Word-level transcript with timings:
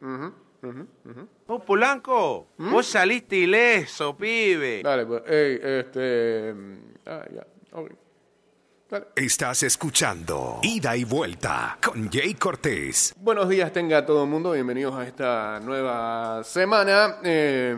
Vos, 0.00 1.62
Polanco, 1.64 2.48
vos 2.58 2.86
saliste 2.86 3.36
ileso, 3.36 4.16
pibe. 4.16 4.82
Dale, 4.82 5.06
pues, 5.06 5.22
ey, 5.26 5.60
este... 5.62 6.54
Ah, 7.06 7.24
ya, 7.34 7.46
ok. 7.72 7.90
Dale. 8.90 9.06
Estás 9.16 9.62
escuchando 9.64 10.60
Ida 10.62 10.96
y 10.96 11.04
Vuelta 11.04 11.78
con 11.84 12.10
Jay 12.10 12.34
Cortés. 12.34 13.14
Buenos 13.18 13.48
días 13.48 13.72
tenga 13.72 14.06
todo 14.06 14.24
el 14.24 14.30
mundo, 14.30 14.52
bienvenidos 14.52 14.94
a 14.94 15.06
esta 15.06 15.60
nueva 15.60 16.42
semana. 16.42 17.16
Eh, 17.22 17.76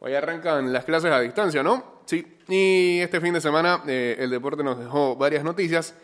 hoy 0.00 0.14
arrancan 0.14 0.72
las 0.72 0.84
clases 0.84 1.10
a 1.10 1.20
distancia, 1.20 1.62
¿no? 1.62 2.02
Sí. 2.04 2.38
Y 2.48 3.00
este 3.00 3.20
fin 3.20 3.32
de 3.32 3.40
semana 3.40 3.82
eh, 3.86 4.16
el 4.18 4.30
deporte 4.30 4.62
nos 4.62 4.78
dejó 4.78 5.16
varias 5.16 5.42
noticias. 5.42 5.94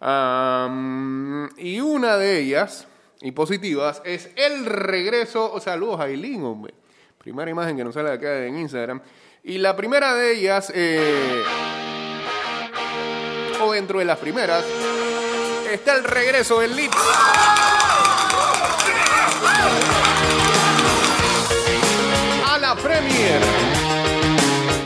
Y 0.00 1.80
una 1.80 2.16
de 2.16 2.38
ellas, 2.38 2.86
y 3.24 3.32
positivas, 3.32 4.02
es 4.04 4.28
el 4.36 4.66
regreso, 4.66 5.50
o 5.50 5.58
sea, 5.58 5.72
saludos 5.72 5.98
a 5.98 6.08
Eileen, 6.08 6.44
hombre. 6.44 6.74
Primera 7.16 7.50
imagen 7.50 7.74
que 7.74 7.82
nos 7.82 7.94
sale 7.94 8.12
acá 8.12 8.44
en 8.44 8.58
Instagram. 8.58 9.00
Y 9.42 9.56
la 9.56 9.74
primera 9.74 10.14
de 10.14 10.32
ellas, 10.32 10.70
eh, 10.74 11.42
o 13.62 13.72
dentro 13.72 13.98
de 13.98 14.04
las 14.04 14.18
primeras, 14.18 14.62
está 15.72 15.96
el 15.96 16.04
regreso 16.04 16.60
del 16.60 16.76
Leeds. 16.76 16.96
A 22.46 22.58
la 22.58 22.76
Premier. 22.76 23.40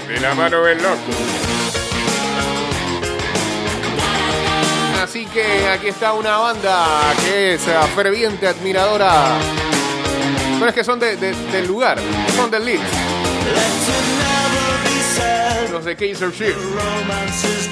De 0.07 0.21
la 0.21 0.35
mano 0.37 0.63
del 0.63 0.81
loco. 0.81 1.58
Así 5.09 5.25
que 5.25 5.67
aquí 5.69 5.89
está 5.89 6.13
una 6.13 6.37
banda 6.37 7.15
que 7.25 7.55
es 7.55 7.67
eh, 7.67 7.75
ferviente 7.97 8.47
admiradora. 8.47 9.39
Pero 10.59 10.69
es 10.69 10.75
que 10.75 10.85
son 10.85 11.01
de- 11.01 11.17
de- 11.17 11.33
del 11.51 11.67
lugar, 11.67 11.99
son 12.37 12.51
del 12.51 12.67
Leeds. 12.67 12.83
Los 15.73 15.87
de 15.87 15.97
Kaiser 15.97 16.31
Chiefs. 16.31 16.57
romance 16.63 17.49
is 17.49 17.69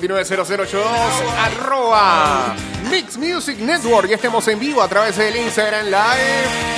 290082 0.00 0.84
arroba 1.38 2.54
Mix 2.90 3.16
Music 3.16 3.58
Network. 3.58 4.10
Y 4.10 4.14
estemos 4.14 4.46
en 4.48 4.58
vivo 4.58 4.82
a 4.82 4.88
través 4.88 5.16
del 5.16 5.36
Instagram 5.36 5.86
Live. 5.86 6.69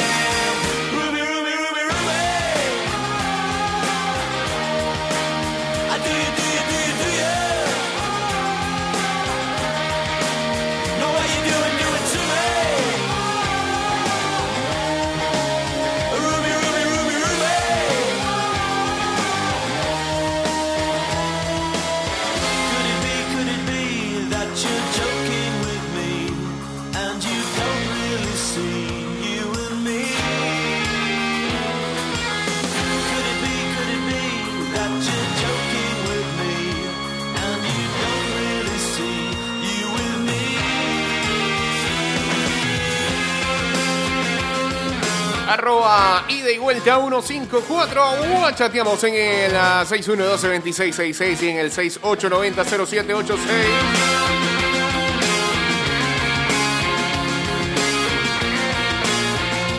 Arroba 45.63 46.25
ida 46.27 46.51
y 46.51 46.59
vuelta 46.59 46.99
154. 46.99 48.03
O 48.45 48.51
chateamos 48.51 49.05
en 49.05 49.15
el 49.15 49.55
ah, 49.55 49.85
6112-2666 49.87 51.41
y 51.41 51.49
en 51.51 51.59
el 51.59 51.71
6890-0786. 51.71 53.37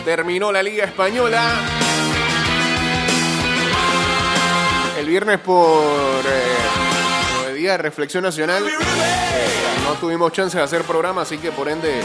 Terminó 0.06 0.50
la 0.50 0.62
Liga 0.62 0.86
Española. 0.86 1.52
El 4.98 5.06
viernes 5.06 5.38
por 5.40 6.24
eh, 6.26 7.50
el 7.50 7.56
Día 7.56 7.72
de 7.72 7.78
Reflexión 7.78 8.24
Nacional 8.24 8.66
eh, 8.66 8.72
no 9.84 9.92
tuvimos 9.96 10.32
chance 10.32 10.56
de 10.56 10.64
hacer 10.64 10.80
programa, 10.84 11.20
así 11.20 11.36
que 11.36 11.52
por 11.52 11.68
ende 11.68 12.00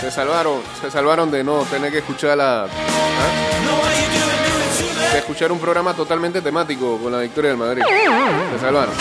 se 0.00 0.10
salvaron, 0.10 0.62
se 0.80 0.90
salvaron 0.90 1.30
de 1.30 1.44
no 1.44 1.62
tener 1.64 1.92
que 1.92 1.98
escuchar 1.98 2.36
la 2.38 2.64
¿ah? 2.64 2.68
de 5.12 5.18
escuchar 5.18 5.52
un 5.52 5.58
programa 5.58 5.92
totalmente 5.92 6.40
temático 6.40 6.98
con 6.98 7.12
la 7.12 7.18
victoria 7.18 7.50
del 7.50 7.58
Madrid. 7.58 7.82
Se 8.52 8.58
salvaron. 8.60 8.94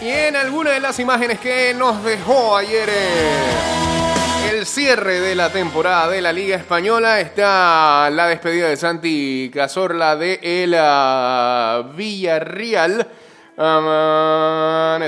Y 0.00 0.08
en 0.08 0.36
alguna 0.36 0.70
de 0.72 0.80
las 0.80 0.98
imágenes 0.98 1.38
que 1.38 1.74
nos 1.74 2.02
dejó 2.02 2.56
ayer 2.56 2.88
eh, 2.90 3.83
cierre 4.74 5.20
de 5.20 5.36
la 5.36 5.52
temporada 5.52 6.08
de 6.08 6.20
la 6.20 6.32
Liga 6.32 6.56
Española 6.56 7.20
está 7.20 8.10
la 8.10 8.26
despedida 8.26 8.68
de 8.68 8.76
Santi 8.76 9.48
Cazorla 9.54 10.16
de 10.16 10.40
el 10.42 10.74
ah, 10.76 11.92
Villarreal. 11.94 13.06
Ah. 13.56 14.98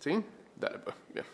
¿Sí? 0.00 0.20
Dale, 0.56 0.78
pues, 0.80 0.96
bien. 1.14 1.24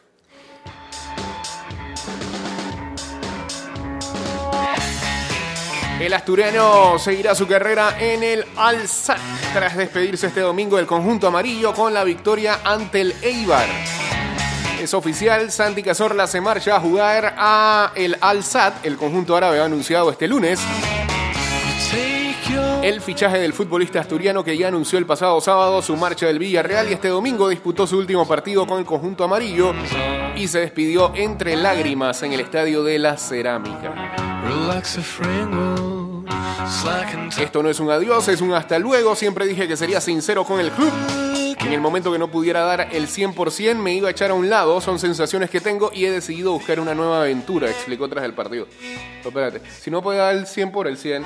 El 6.00 6.12
asturiano 6.12 6.98
seguirá 6.98 7.34
su 7.34 7.48
carrera 7.48 7.96
en 7.98 8.22
el 8.22 8.44
Al-Sadd 8.54 9.16
tras 9.54 9.78
despedirse 9.78 10.26
este 10.26 10.40
domingo 10.40 10.76
del 10.76 10.86
conjunto 10.86 11.28
amarillo 11.28 11.72
con 11.72 11.94
la 11.94 12.04
victoria 12.04 12.60
ante 12.64 13.00
el 13.00 13.14
Eibar. 13.22 13.97
Es 14.80 14.94
oficial, 14.94 15.50
Santi 15.50 15.82
Cazorla 15.82 16.26
se 16.26 16.40
marcha 16.40 16.76
a 16.76 16.80
jugar 16.80 17.34
a 17.36 17.92
el 17.94 18.16
Al-Sadd. 18.20 18.74
El 18.84 18.96
conjunto 18.96 19.36
árabe 19.36 19.60
ha 19.60 19.64
anunciado 19.64 20.10
este 20.10 20.28
lunes 20.28 20.60
el 22.82 23.00
fichaje 23.00 23.38
del 23.38 23.52
futbolista 23.52 24.00
asturiano 24.00 24.44
que 24.44 24.56
ya 24.56 24.68
anunció 24.68 24.98
el 24.98 25.06
pasado 25.06 25.40
sábado 25.40 25.82
su 25.82 25.96
marcha 25.96 26.26
del 26.26 26.38
Villarreal 26.38 26.88
y 26.88 26.92
este 26.92 27.08
domingo 27.08 27.48
disputó 27.48 27.86
su 27.86 27.98
último 27.98 28.26
partido 28.26 28.66
con 28.66 28.78
el 28.78 28.84
conjunto 28.84 29.24
amarillo 29.24 29.74
y 30.36 30.48
se 30.48 30.60
despidió 30.60 31.12
entre 31.14 31.56
lágrimas 31.56 32.22
en 32.22 32.32
el 32.32 32.40
estadio 32.40 32.84
de 32.84 32.98
la 32.98 33.16
Cerámica. 33.16 33.92
Esto 37.38 37.62
no 37.62 37.68
es 37.68 37.80
un 37.80 37.90
adiós, 37.90 38.28
es 38.28 38.40
un 38.40 38.52
hasta 38.52 38.78
luego. 38.78 39.14
Siempre 39.16 39.46
dije 39.46 39.66
que 39.66 39.76
sería 39.76 40.00
sincero 40.00 40.44
con 40.44 40.60
el 40.60 40.70
club. 40.70 40.92
En 41.60 41.72
el 41.72 41.80
momento 41.80 42.10
que 42.12 42.18
no 42.18 42.28
pudiera 42.28 42.60
dar 42.60 42.88
el 42.92 43.08
100%, 43.08 43.74
me 43.76 43.92
iba 43.92 44.08
a 44.08 44.10
echar 44.10 44.30
a 44.30 44.34
un 44.34 44.48
lado. 44.48 44.80
Son 44.80 44.98
sensaciones 44.98 45.50
que 45.50 45.60
tengo 45.60 45.90
y 45.92 46.06
he 46.06 46.10
decidido 46.10 46.52
buscar 46.52 46.80
una 46.80 46.94
nueva 46.94 47.20
aventura, 47.20 47.68
explicó 47.68 48.08
tras 48.08 48.24
el 48.24 48.32
partido. 48.32 48.66
Pero 49.22 49.28
espérate, 49.28 49.60
si 49.80 49.90
no 49.90 50.00
puede 50.02 50.18
dar 50.18 50.34
el 50.34 50.46
100 50.46 50.72
por 50.72 50.86
el 50.88 50.96
100, 50.96 51.24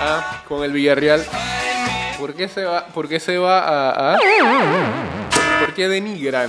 ah, 0.00 0.42
con 0.48 0.62
el 0.64 0.72
Villarreal, 0.72 1.24
¿Por 2.18 2.34
qué 2.34 2.46
se 2.46 2.62
va, 2.64 2.86
por 2.86 3.08
qué 3.08 3.18
se 3.18 3.36
va 3.36 3.58
a, 3.58 4.12
a- 4.14 4.18
¿Por 5.58 5.74
qué 5.74 5.88
denigran 5.88 6.48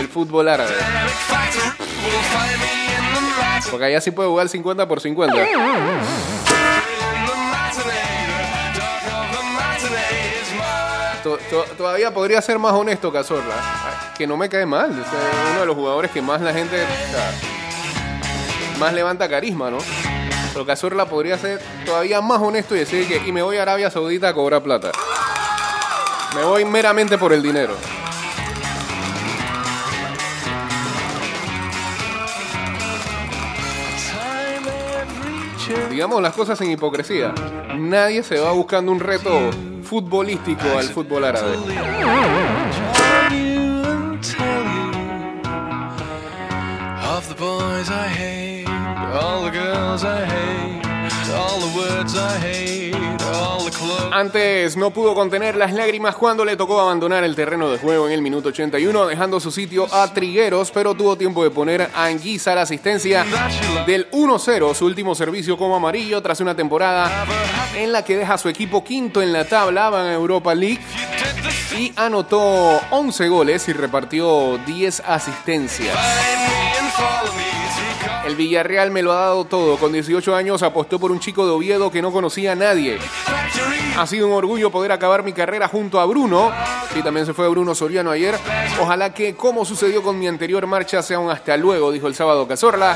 el 0.00 0.08
fútbol 0.08 0.48
árabe? 0.48 0.72
Porque 3.70 3.84
allá 3.84 4.00
sí 4.00 4.10
puede 4.10 4.28
jugar 4.28 4.48
50 4.48 4.88
por 4.88 5.00
50. 5.00 5.36
To- 11.28 11.36
to- 11.50 11.64
todavía 11.76 12.10
podría 12.14 12.40
ser 12.40 12.58
más 12.58 12.72
honesto 12.72 13.12
Cazorla, 13.12 13.52
que 14.16 14.26
no 14.26 14.38
me 14.38 14.48
cae 14.48 14.64
mal, 14.64 14.90
es 14.92 15.06
uno 15.50 15.60
de 15.60 15.66
los 15.66 15.76
jugadores 15.76 16.10
que 16.10 16.22
más 16.22 16.40
la 16.40 16.54
gente, 16.54 16.82
más 18.78 18.94
levanta 18.94 19.28
carisma, 19.28 19.70
¿no? 19.70 19.76
Pero 20.54 20.64
Cazorla 20.64 21.04
podría 21.04 21.36
ser 21.36 21.60
todavía 21.84 22.22
más 22.22 22.40
honesto 22.40 22.74
y 22.74 22.78
decir 22.78 23.06
que 23.06 23.28
y 23.28 23.30
me 23.32 23.42
voy 23.42 23.58
a 23.58 23.62
Arabia 23.62 23.90
Saudita 23.90 24.30
a 24.30 24.32
cobrar 24.32 24.62
plata. 24.62 24.90
Me 26.34 26.44
voy 26.44 26.64
meramente 26.64 27.18
por 27.18 27.34
el 27.34 27.42
dinero. 27.42 27.74
Digamos 35.90 36.22
las 36.22 36.32
cosas 36.34 36.60
en 36.60 36.70
hipocresía. 36.70 37.34
Nadie 37.76 38.22
se 38.22 38.38
va 38.38 38.52
buscando 38.52 38.90
un 38.92 39.00
reto 39.00 39.50
futbolístico 39.88 40.68
al 40.76 40.88
fútbol 40.90 41.24
árabe. 41.24 41.56
Of 47.16 47.28
the 47.28 47.34
boys 47.34 47.88
I 47.88 48.06
hate, 48.06 48.68
all 49.14 49.44
the 49.44 49.50
girls 49.50 50.04
I 50.04 50.26
hate, 50.26 50.82
all 51.32 51.58
the 51.58 51.72
words 51.74 52.14
I 52.14 52.38
hate, 52.38 52.94
all 52.94 52.96
the 52.96 53.06
clothes. 53.06 53.07
Antes 54.12 54.76
no 54.76 54.90
pudo 54.90 55.14
contener 55.14 55.56
las 55.56 55.72
lágrimas 55.72 56.16
cuando 56.16 56.44
le 56.44 56.56
tocó 56.56 56.80
abandonar 56.80 57.24
el 57.24 57.34
terreno 57.34 57.70
de 57.70 57.78
juego 57.78 58.06
en 58.06 58.12
el 58.12 58.22
minuto 58.22 58.48
81, 58.48 59.06
dejando 59.06 59.38
su 59.40 59.50
sitio 59.50 59.86
a 59.92 60.12
Trigueros, 60.12 60.70
pero 60.70 60.94
tuvo 60.94 61.16
tiempo 61.16 61.44
de 61.44 61.50
poner 61.50 61.90
a 61.94 62.06
Anguisa 62.06 62.54
la 62.54 62.62
asistencia 62.62 63.24
del 63.86 64.10
1-0, 64.10 64.74
su 64.74 64.86
último 64.86 65.14
servicio 65.14 65.56
como 65.56 65.76
amarillo 65.76 66.20
tras 66.22 66.40
una 66.40 66.54
temporada 66.54 67.26
en 67.76 67.92
la 67.92 68.04
que 68.04 68.16
deja 68.16 68.34
a 68.34 68.38
su 68.38 68.48
equipo 68.48 68.82
quinto 68.82 69.22
en 69.22 69.32
la 69.32 69.44
tabla, 69.44 69.90
va 69.90 70.06
en 70.06 70.12
Europa 70.12 70.54
League 70.54 70.80
y 71.76 71.92
anotó 71.96 72.80
11 72.90 73.28
goles 73.28 73.68
y 73.68 73.72
repartió 73.72 74.58
10 74.66 75.00
asistencias. 75.06 75.96
El 78.28 78.36
Villarreal 78.36 78.90
me 78.90 79.02
lo 79.02 79.12
ha 79.12 79.20
dado 79.20 79.46
todo. 79.46 79.78
Con 79.78 79.90
18 79.90 80.36
años 80.36 80.62
apostó 80.62 81.00
por 81.00 81.10
un 81.10 81.18
chico 81.18 81.46
de 81.46 81.52
Oviedo 81.52 81.90
que 81.90 82.02
no 82.02 82.12
conocía 82.12 82.52
a 82.52 82.54
nadie. 82.54 82.98
Ha 83.96 84.06
sido 84.06 84.26
un 84.26 84.34
orgullo 84.34 84.70
poder 84.70 84.92
acabar 84.92 85.22
mi 85.22 85.32
carrera 85.32 85.66
junto 85.66 85.98
a 85.98 86.04
Bruno. 86.04 86.52
Sí, 86.92 87.02
también 87.02 87.24
se 87.24 87.32
fue 87.32 87.48
Bruno 87.48 87.74
Soriano 87.74 88.10
ayer. 88.10 88.38
Ojalá 88.82 89.14
que, 89.14 89.34
como 89.34 89.64
sucedió 89.64 90.02
con 90.02 90.18
mi 90.18 90.28
anterior 90.28 90.66
marcha, 90.66 91.02
sea 91.02 91.18
un 91.18 91.30
hasta 91.30 91.56
luego, 91.56 91.90
dijo 91.90 92.06
el 92.06 92.14
sábado 92.14 92.46
Cazorla, 92.46 92.94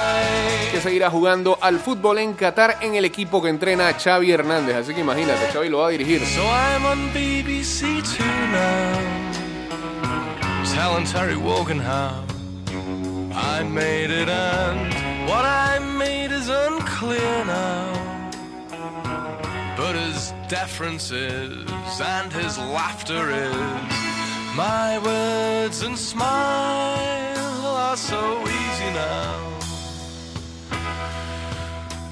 que 0.70 0.82
seguirá 0.82 1.08
jugando 1.08 1.56
al 1.62 1.80
fútbol 1.80 2.18
en 2.18 2.34
Qatar 2.34 2.76
en 2.82 2.94
el 2.94 3.06
equipo 3.06 3.40
que 3.40 3.48
entrena 3.48 3.90
Xavi 3.94 4.32
Hernández. 4.32 4.76
Así 4.76 4.92
que 4.92 5.00
imagínate, 5.00 5.50
Xavi 5.50 5.70
lo 5.70 5.78
va 5.78 5.86
a 5.86 5.90
dirigir. 5.90 6.20
So 6.26 6.42
I'm 6.42 6.84
on 6.84 7.10
BBC 7.14 7.86
I 13.34 13.62
made 13.62 14.10
it 14.10 14.28
and 14.28 15.01
what 15.28 15.44
I 15.44 15.78
made 15.78 16.32
is 16.32 16.48
unclear 16.48 17.44
now. 17.44 18.22
But 19.76 19.94
his 19.96 20.32
deference 20.48 21.10
is 21.10 22.00
and 22.00 22.32
his 22.32 22.58
laughter 22.58 23.30
is 23.30 24.02
my 24.56 24.98
words 24.98 25.82
and 25.82 25.98
smile 25.98 27.66
are 27.66 27.96
so 27.96 28.40
easy 28.42 28.90
now. 28.92 29.58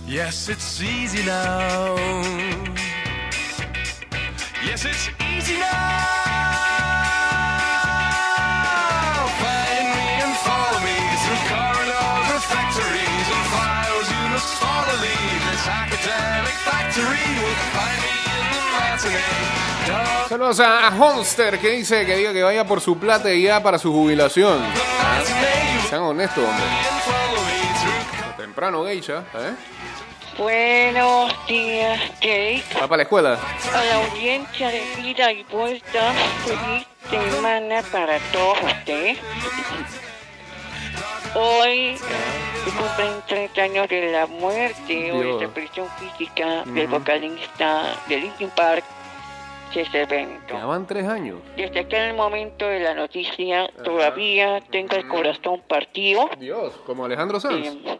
Yes, 0.07 0.49
it's 0.49 0.83
easy 0.83 1.25
now. 1.25 1.97
Yes, 4.65 4.85
it's 4.85 5.09
easy 5.21 5.59
now. 5.59 6.20
Saludos 20.29 20.61
a, 20.61 20.89
a 20.89 20.97
Honster 20.97 21.59
que 21.59 21.71
dice 21.71 22.05
que 22.07 22.17
diga 22.17 22.33
que 22.33 22.43
vaya 22.43 22.65
por 22.65 22.81
su 22.81 22.99
plata 22.99 23.33
y 23.33 23.43
ya 23.43 23.63
para 23.63 23.79
su 23.79 23.93
jubilación. 23.93 24.61
Sean 25.89 26.03
honestos, 26.03 26.45
hombre. 26.45 26.65
Temprano, 28.37 28.85
geisha, 28.85 29.25
¿eh? 29.35 29.55
Buenos 30.39 31.47
días, 31.47 32.01
Jake. 32.21 32.65
Va 32.77 32.89
para 32.89 32.99
la 32.99 33.03
escuela. 33.03 33.39
A 33.75 33.85
la 33.85 33.95
audiencia 34.07 34.69
de 34.69 34.83
vida 34.97 35.33
y 35.33 35.43
vuelta, 35.45 36.13
feliz 36.45 36.87
semana 37.11 37.83
para 37.91 38.19
todos 38.33 38.59
ustedes. 38.63 39.19
Hoy 41.35 41.97
se 41.97 42.71
cumplen 42.77 43.23
30 43.29 43.63
años 43.63 43.89
de 43.89 44.13
la 44.13 44.27
muerte 44.27 45.13
o 45.13 45.23
Dios. 45.23 45.41
desaparición 45.41 45.89
física 45.99 46.65
del 46.67 46.87
vocalista 46.89 47.97
de 48.09 48.17
Linkin 48.19 48.51
Park, 48.51 48.85
Chester 49.73 50.09
Bennington. 50.09 50.59
Ya 50.59 50.67
van 50.67 50.87
tres 50.87 51.07
años. 51.07 51.39
Desde 51.57 51.81
aquel 51.81 52.15
momento 52.15 52.67
de 52.67 52.81
la 52.81 52.95
noticia, 52.95 53.71
todavía 53.85 54.61
tengo 54.71 54.97
el 54.97 55.07
corazón 55.07 55.63
partido, 55.69 56.29
Dios, 56.39 56.75
como 56.85 57.05
Alejandro 57.05 57.39
Sanz. 57.39 57.65
eh, 57.67 57.99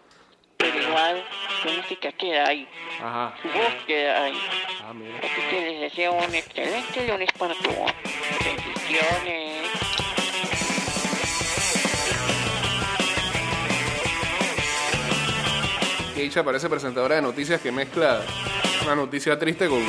pero 0.57 0.79
igual 0.83 1.25
su 1.63 1.69
música 1.71 2.13
queda 2.13 2.49
ahí, 2.49 2.69
Ajá. 3.03 3.35
su 3.41 3.49
voz 3.49 3.75
queda 3.87 4.25
ahí. 4.25 4.35
Ah, 4.85 4.93
mira. 4.93 5.17
Así 5.19 5.41
que 5.49 5.61
les 5.71 5.81
deseo 5.81 6.13
un 6.13 6.35
excelente 6.35 7.07
lunes 7.09 7.29
para 7.39 7.55
todos. 7.55 7.91
Bendiciones. 8.45 9.50
Geisha 16.21 16.45
parece 16.45 16.69
presentadora 16.69 17.15
de 17.15 17.23
noticias 17.23 17.63
que 17.63 17.73
mezcla 17.73 18.21
una 18.85 18.95
noticia 18.95 19.39
triste 19.39 19.69
con, 19.69 19.83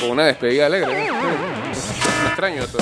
con 0.00 0.10
una 0.10 0.26
despedida 0.26 0.66
alegre. 0.66 1.10
Me 1.10 2.28
extraño 2.28 2.62
esto. 2.62 2.78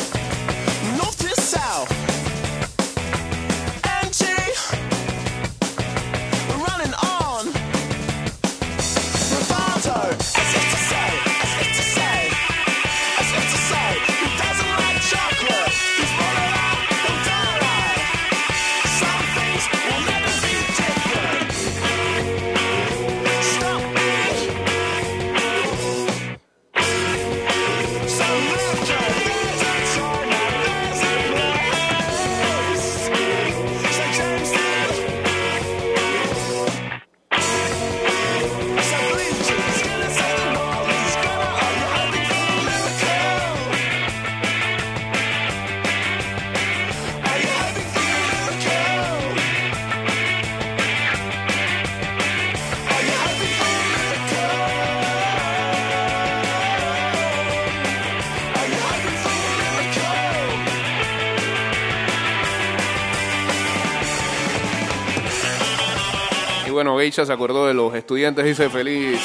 Bueno, 66.79 66.97
Geisha 66.97 67.27
se 67.27 67.33
acordó 67.33 67.67
de 67.67 67.75
los 67.75 67.93
estudiantes, 67.93 68.45
dice 68.45 68.71
feliz 68.71 69.21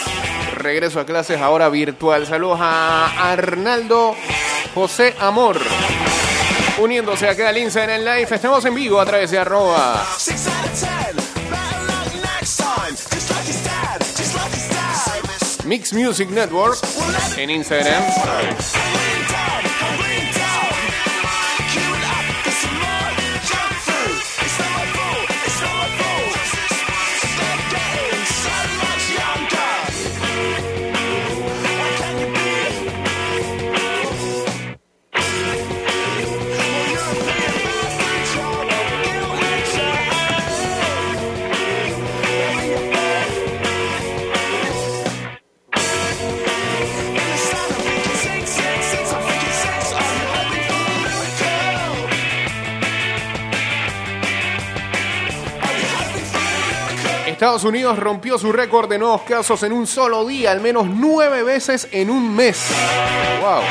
regreso 0.55 0.99
a 0.99 1.05
clases 1.05 1.39
ahora 1.39 1.69
virtual. 1.69 2.25
Saludos 2.25 2.57
a 2.59 3.31
Arnaldo 3.31 4.15
José 4.73 5.13
Amor. 5.19 5.59
Uniéndose 6.79 7.29
acá 7.29 7.49
al 7.49 7.57
Insta 7.59 7.83
en 7.83 7.91
el 7.91 8.05
live, 8.05 8.27
estamos 8.31 8.65
en 8.65 8.73
vivo 8.73 8.99
a 8.99 9.05
través 9.05 9.29
de 9.29 9.37
arroba. 9.37 10.03
Mix 15.65 15.93
Music 15.93 16.29
Network 16.31 16.79
en 17.37 17.51
Instagram. 17.51 18.03
Estados 57.43 57.65
Unidos 57.65 57.99
rompió 57.99 58.37
su 58.39 58.53
récord 58.53 58.89
de 58.89 58.97
nuevos 58.97 59.23
casos 59.23 59.63
en 59.63 59.73
un 59.73 59.85
solo 59.85 60.25
día, 60.25 60.53
al 60.53 60.61
menos 60.61 60.87
nueve 60.87 61.43
veces 61.43 61.89
en 61.91 62.09
un 62.09 62.33
mes. 62.33 62.69
¡Wow! 63.41 63.61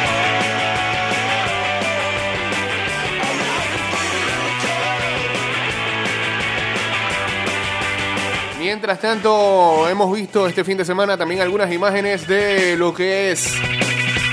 Mientras 8.58 9.00
tanto, 9.00 9.88
hemos 9.88 10.14
visto 10.14 10.46
este 10.46 10.64
fin 10.64 10.76
de 10.76 10.84
semana 10.84 11.16
también 11.16 11.40
algunas 11.40 11.72
imágenes 11.72 12.28
de 12.28 12.76
lo 12.76 12.92
que 12.92 13.32
es 13.32 13.54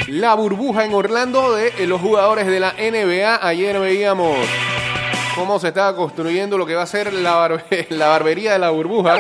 la 0.07 0.33
burbuja 0.33 0.83
en 0.83 0.93
Orlando 0.93 1.53
de 1.55 1.87
los 1.87 2.01
jugadores 2.01 2.45
de 2.45 2.59
la 2.59 2.73
NBA. 2.73 3.47
Ayer 3.47 3.79
veíamos 3.79 4.35
cómo 5.39 5.59
se 5.59 5.69
estaba 5.69 5.95
construyendo 5.95 6.57
lo 6.57 6.65
que 6.65 6.75
va 6.75 6.83
a 6.83 6.87
ser 6.87 7.13
la, 7.13 7.35
barbe- 7.35 7.87
la 7.89 8.07
barbería 8.07 8.53
de 8.53 8.59
la 8.59 8.69
burbuja. 8.71 9.13
Ah. 9.15 9.19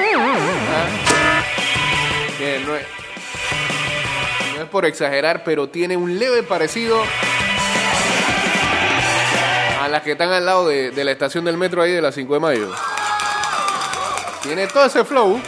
Que 2.37 2.59
no 2.65 2.75
es, 2.75 2.85
no 4.55 4.61
es 4.63 4.69
por 4.69 4.85
exagerar, 4.85 5.43
pero 5.43 5.69
tiene 5.69 5.95
un 5.97 6.19
leve 6.19 6.43
parecido 6.43 7.01
a 9.81 9.87
las 9.87 10.01
que 10.03 10.11
están 10.11 10.29
al 10.31 10.45
lado 10.45 10.67
de, 10.67 10.91
de 10.91 11.03
la 11.03 11.11
estación 11.11 11.45
del 11.45 11.57
metro 11.57 11.81
ahí 11.81 11.91
de 11.91 12.01
la 12.01 12.11
5 12.11 12.33
de 12.33 12.39
mayo. 12.39 12.69
Tiene 14.43 14.67
todo 14.67 14.85
ese 14.85 15.03
flow. 15.05 15.39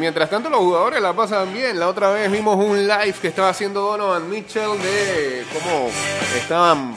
Mientras 0.00 0.30
tanto 0.30 0.48
los 0.48 0.60
jugadores 0.60 1.00
la 1.02 1.12
pasan 1.12 1.52
bien. 1.52 1.78
La 1.78 1.86
otra 1.86 2.10
vez 2.10 2.32
vimos 2.32 2.56
un 2.56 2.88
live 2.88 3.14
que 3.20 3.28
estaba 3.28 3.50
haciendo 3.50 3.82
Donovan 3.82 4.28
Mitchell 4.30 4.80
de 4.82 5.44
cómo 5.52 5.90
estaban 6.36 6.94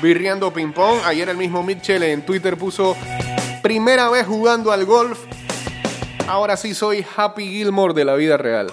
birreando 0.00 0.52
ping 0.52 0.72
pong. 0.72 1.00
Ayer 1.04 1.28
el 1.28 1.36
mismo 1.36 1.64
Mitchell 1.64 2.02
en 2.04 2.24
Twitter 2.24 2.56
puso 2.56 2.96
primera 3.60 4.08
vez 4.08 4.24
jugando 4.24 4.70
al 4.70 4.84
golf. 4.84 5.18
Ahora 6.28 6.56
sí 6.56 6.74
soy 6.74 7.04
Happy 7.16 7.50
Gilmore 7.50 7.92
de 7.92 8.04
la 8.04 8.14
vida 8.14 8.36
real. 8.36 8.68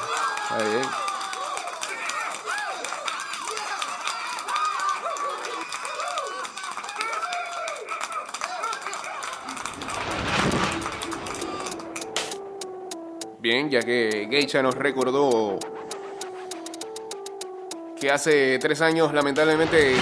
Ya 13.49 13.81
que 13.81 14.27
Geisha 14.29 14.61
nos 14.61 14.75
recordó 14.75 15.57
que 17.99 18.11
hace 18.11 18.59
tres 18.59 18.79
años 18.81 19.11
lamentablemente 19.11 19.95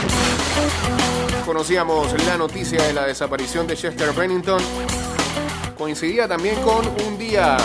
conocíamos 1.45 2.11
la 2.25 2.35
noticia 2.37 2.83
de 2.83 2.93
la 2.93 3.07
desaparición 3.07 3.65
de 3.65 3.77
Chester 3.77 4.11
Bennington. 4.11 4.61
Coincidía 5.77 6.27
también 6.27 6.55
con 6.61 6.85
un 7.07 7.17
día 7.17 7.55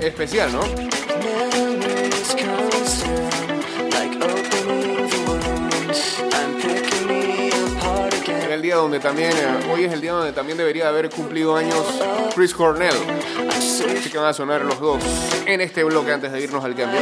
especial, 0.00 0.50
¿no? 0.52 1.69
Donde 8.76 9.00
también, 9.00 9.32
eh, 9.32 9.70
hoy 9.72 9.84
es 9.84 9.92
el 9.92 10.00
día 10.00 10.12
donde 10.12 10.32
también 10.32 10.58
debería 10.58 10.88
haber 10.88 11.10
cumplido 11.10 11.56
años 11.56 11.84
Chris 12.34 12.54
Cornell. 12.54 12.94
Así 13.50 14.10
que 14.10 14.18
van 14.18 14.28
a 14.28 14.32
sonar 14.32 14.64
los 14.64 14.80
dos 14.80 15.02
en 15.46 15.60
este 15.60 15.84
bloque 15.84 16.12
antes 16.12 16.32
de 16.32 16.40
irnos 16.40 16.64
al 16.64 16.74
cambio. 16.74 17.00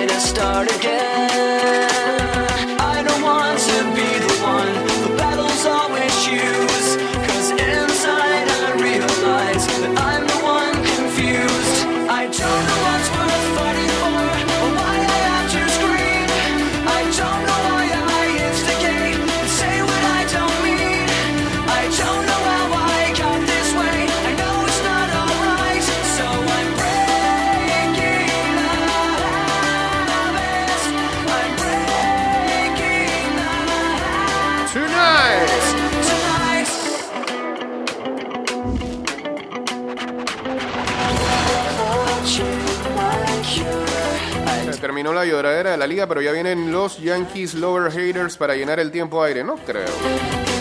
De 45.66 45.76
la 45.76 45.86
liga, 45.86 46.06
pero 46.06 46.20
ya 46.20 46.32
vienen 46.32 46.72
los 46.72 46.98
Yankees 46.98 47.54
Lover 47.54 47.90
Haters 47.90 48.36
para 48.36 48.54
llenar 48.54 48.78
el 48.80 48.90
tiempo 48.90 49.22
aire. 49.22 49.42
No 49.44 49.56
creo. 49.56 49.88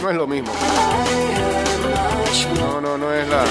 No 0.01 0.09
es 0.09 0.15
lo 0.15 0.27
mismo. 0.27 0.51
No, 2.55 2.81
no, 2.81 2.97
no 2.97 3.13
es 3.13 3.27
la, 3.27 3.43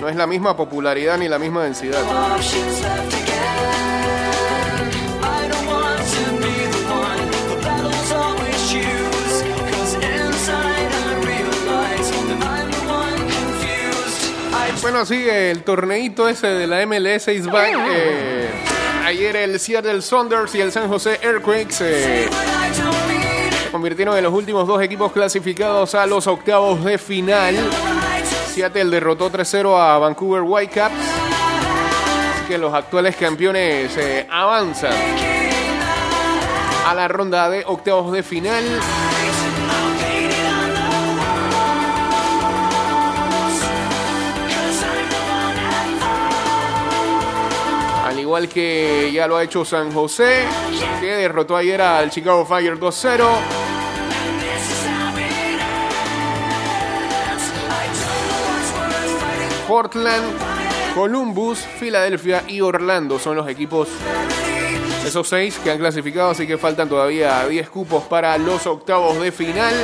no 0.00 0.08
es 0.08 0.16
la 0.16 0.26
misma 0.26 0.56
popularidad 0.56 1.18
ni 1.18 1.28
la 1.28 1.38
misma 1.38 1.64
densidad. 1.64 2.02
Bueno, 14.82 15.06
sigue 15.06 15.50
el 15.50 15.62
torneito 15.62 16.28
ese 16.28 16.48
de 16.48 16.66
la 16.66 16.84
MLS. 16.86 17.28
Eh, 17.28 18.50
ayer 19.04 19.36
el 19.36 19.60
Seattle 19.60 20.00
Saunders 20.00 20.54
y 20.54 20.60
el 20.60 20.72
San 20.72 20.88
José 20.88 21.18
Earthquakes 21.22 21.76
eh, 21.80 22.28
se 23.62 23.70
convirtieron 23.70 24.16
en 24.16 24.24
los 24.24 24.32
últimos 24.32 24.66
dos 24.66 24.82
equipos 24.82 25.12
clasificados 25.12 25.94
a 25.94 26.06
los 26.06 26.26
octavos 26.26 26.82
de 26.84 26.96
final. 26.96 27.54
Seattle 28.52 28.86
derrotó 28.86 29.30
3-0 29.30 29.78
a 29.78 29.98
Vancouver 29.98 30.42
Whitecaps. 30.42 30.94
Así 30.94 32.44
que 32.48 32.58
los 32.58 32.72
actuales 32.72 33.16
campeones 33.16 33.96
eh, 33.96 34.26
avanzan 34.30 34.94
a 36.86 36.94
la 36.94 37.08
ronda 37.08 37.50
de 37.50 37.64
octavos 37.66 38.12
de 38.12 38.22
final. 38.22 38.64
Igual 48.34 48.48
que 48.48 49.12
ya 49.12 49.28
lo 49.28 49.36
ha 49.36 49.44
hecho 49.44 49.64
San 49.64 49.92
José, 49.92 50.44
que 51.00 51.06
derrotó 51.06 51.56
ayer 51.56 51.80
al 51.80 52.10
Chicago 52.10 52.44
Fire 52.44 52.76
2-0. 52.76 53.24
Portland, 59.68 60.24
Columbus, 60.96 61.60
Filadelfia 61.60 62.42
y 62.48 62.60
Orlando 62.60 63.20
son 63.20 63.36
los 63.36 63.48
equipos, 63.48 63.88
esos 65.06 65.28
seis 65.28 65.56
que 65.62 65.70
han 65.70 65.78
clasificado, 65.78 66.30
así 66.30 66.44
que 66.44 66.58
faltan 66.58 66.88
todavía 66.88 67.46
10 67.46 67.70
cupos 67.70 68.02
para 68.02 68.36
los 68.36 68.66
octavos 68.66 69.20
de 69.20 69.30
final. 69.30 69.74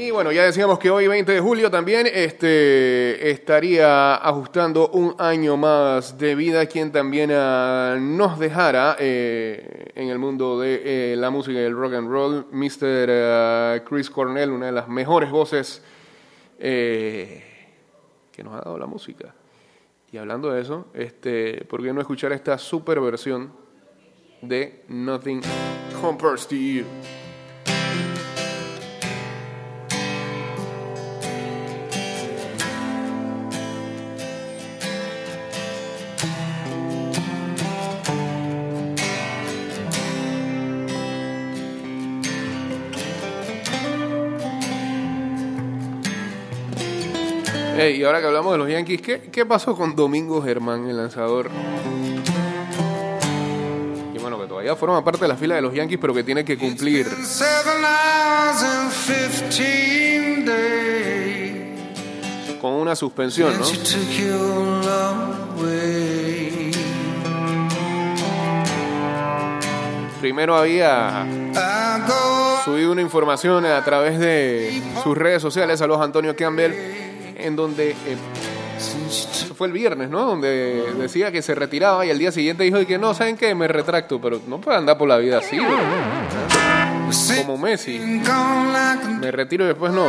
Y 0.00 0.10
bueno, 0.12 0.32
ya 0.32 0.44
decíamos 0.44 0.78
que 0.78 0.88
hoy, 0.88 1.08
20 1.08 1.30
de 1.30 1.40
julio, 1.40 1.70
también 1.70 2.06
este, 2.10 3.30
estaría 3.30 4.14
ajustando 4.14 4.88
un 4.88 5.14
año 5.18 5.58
más 5.58 6.16
de 6.16 6.34
vida, 6.34 6.64
quien 6.64 6.90
también 6.90 7.30
ah, 7.34 7.98
nos 8.00 8.38
dejara 8.38 8.96
eh, 8.98 9.92
en 9.94 10.08
el 10.08 10.18
mundo 10.18 10.58
de 10.58 11.12
eh, 11.12 11.16
la 11.16 11.28
música 11.28 11.60
y 11.60 11.64
el 11.64 11.76
rock 11.76 11.92
and 11.92 12.08
roll, 12.08 12.46
Mr. 12.50 13.10
ah, 13.10 13.78
Chris 13.86 14.08
Cornell, 14.08 14.52
una 14.52 14.66
de 14.66 14.72
las 14.72 14.88
mejores 14.88 15.30
voces 15.30 15.82
eh, 16.58 17.44
que 18.32 18.42
nos 18.42 18.54
ha 18.54 18.62
dado 18.62 18.78
la 18.78 18.86
música. 18.86 19.34
Y 20.10 20.16
hablando 20.16 20.50
de 20.50 20.62
eso, 20.62 20.86
este, 20.94 21.66
¿por 21.66 21.82
qué 21.82 21.92
no 21.92 22.00
escuchar 22.00 22.32
esta 22.32 22.56
super 22.56 23.00
versión 23.00 23.52
de 24.40 24.82
Nothing 24.88 25.42
Compares 26.00 26.46
to 26.46 26.54
You? 26.54 26.86
Y 47.96 48.04
ahora 48.04 48.20
que 48.20 48.26
hablamos 48.26 48.52
de 48.52 48.58
los 48.58 48.68
Yankees, 48.68 49.02
¿qué, 49.02 49.20
qué 49.32 49.44
pasó 49.44 49.74
con 49.76 49.96
Domingo 49.96 50.42
Germán, 50.42 50.88
el 50.88 50.96
lanzador? 50.96 51.50
Y 54.14 54.18
bueno, 54.18 54.40
que 54.40 54.46
todavía 54.46 54.76
forma 54.76 55.04
parte 55.04 55.22
de 55.22 55.28
la 55.28 55.36
fila 55.36 55.56
de 55.56 55.62
los 55.62 55.74
Yankees, 55.74 55.98
pero 56.00 56.14
que 56.14 56.22
tiene 56.22 56.44
que 56.44 56.56
cumplir. 56.56 57.06
Seven 57.24 57.82
hours 57.84 58.62
and 58.62 58.92
15 59.50 60.44
days. 60.44 61.00
con 62.60 62.74
una 62.74 62.94
suspensión, 62.94 63.54
¿no? 63.58 63.64
Primero 70.20 70.54
había 70.54 71.26
subido 72.64 72.92
una 72.92 73.00
información 73.00 73.64
a 73.64 73.82
través 73.82 74.18
de 74.18 74.82
sus 75.02 75.16
redes 75.16 75.40
sociales 75.40 75.80
a 75.80 75.86
los 75.86 75.98
Antonio 75.98 76.36
Campbell, 76.36 76.72
en 77.44 77.56
donde 77.56 77.90
eh, 77.90 78.16
fue 79.56 79.66
el 79.66 79.72
viernes, 79.72 80.10
¿no? 80.10 80.24
Donde 80.24 80.94
decía 80.98 81.30
que 81.30 81.42
se 81.42 81.54
retiraba 81.54 82.06
y 82.06 82.10
al 82.10 82.18
día 82.18 82.32
siguiente 82.32 82.64
dijo 82.64 82.84
que 82.86 82.98
no, 82.98 83.14
¿saben 83.14 83.36
qué? 83.36 83.54
Me 83.54 83.68
retracto, 83.68 84.20
pero 84.20 84.40
no 84.46 84.60
puede 84.60 84.78
andar 84.78 84.96
por 84.96 85.08
la 85.08 85.18
vida 85.18 85.38
así, 85.38 85.58
como 87.38 87.58
Messi. 87.58 87.98
Me 89.20 89.30
retiro 89.30 89.64
y 89.64 89.68
después 89.68 89.92
no. 89.92 90.06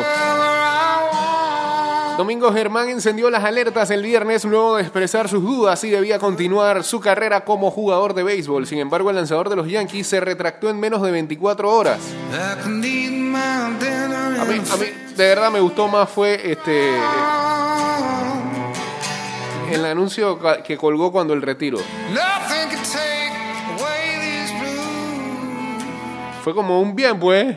Domingo 2.17 2.53
Germán 2.53 2.89
encendió 2.89 3.29
las 3.29 3.43
alertas 3.43 3.89
el 3.89 4.03
viernes 4.03 4.45
luego 4.45 4.75
de 4.75 4.83
expresar 4.83 5.27
sus 5.27 5.41
dudas 5.41 5.79
si 5.79 5.89
debía 5.89 6.19
continuar 6.19 6.83
su 6.83 6.99
carrera 6.99 7.45
como 7.45 7.71
jugador 7.71 8.13
de 8.13 8.23
béisbol. 8.23 8.67
Sin 8.67 8.79
embargo, 8.79 9.09
el 9.09 9.15
lanzador 9.15 9.49
de 9.49 9.55
los 9.55 9.67
Yankees 9.67 10.05
se 10.07 10.19
retractó 10.19 10.69
en 10.69 10.79
menos 10.79 11.01
de 11.01 11.11
24 11.11 11.73
horas. 11.73 11.99
A 14.41 14.45
mí, 14.45 14.55
and 14.57 14.71
a 14.71 14.77
mí 14.77 14.85
de 15.15 15.27
verdad 15.27 15.51
me 15.51 15.59
gustó 15.59 15.87
más 15.87 16.09
fue 16.09 16.51
este 16.51 16.89
el 19.71 19.85
anuncio 19.85 20.39
que 20.65 20.77
colgó 20.77 21.11
cuando 21.11 21.33
el 21.33 21.41
retiro. 21.41 21.77
Fue 26.43 26.53
como 26.55 26.81
un 26.81 26.95
bien, 26.95 27.19
pues. 27.19 27.55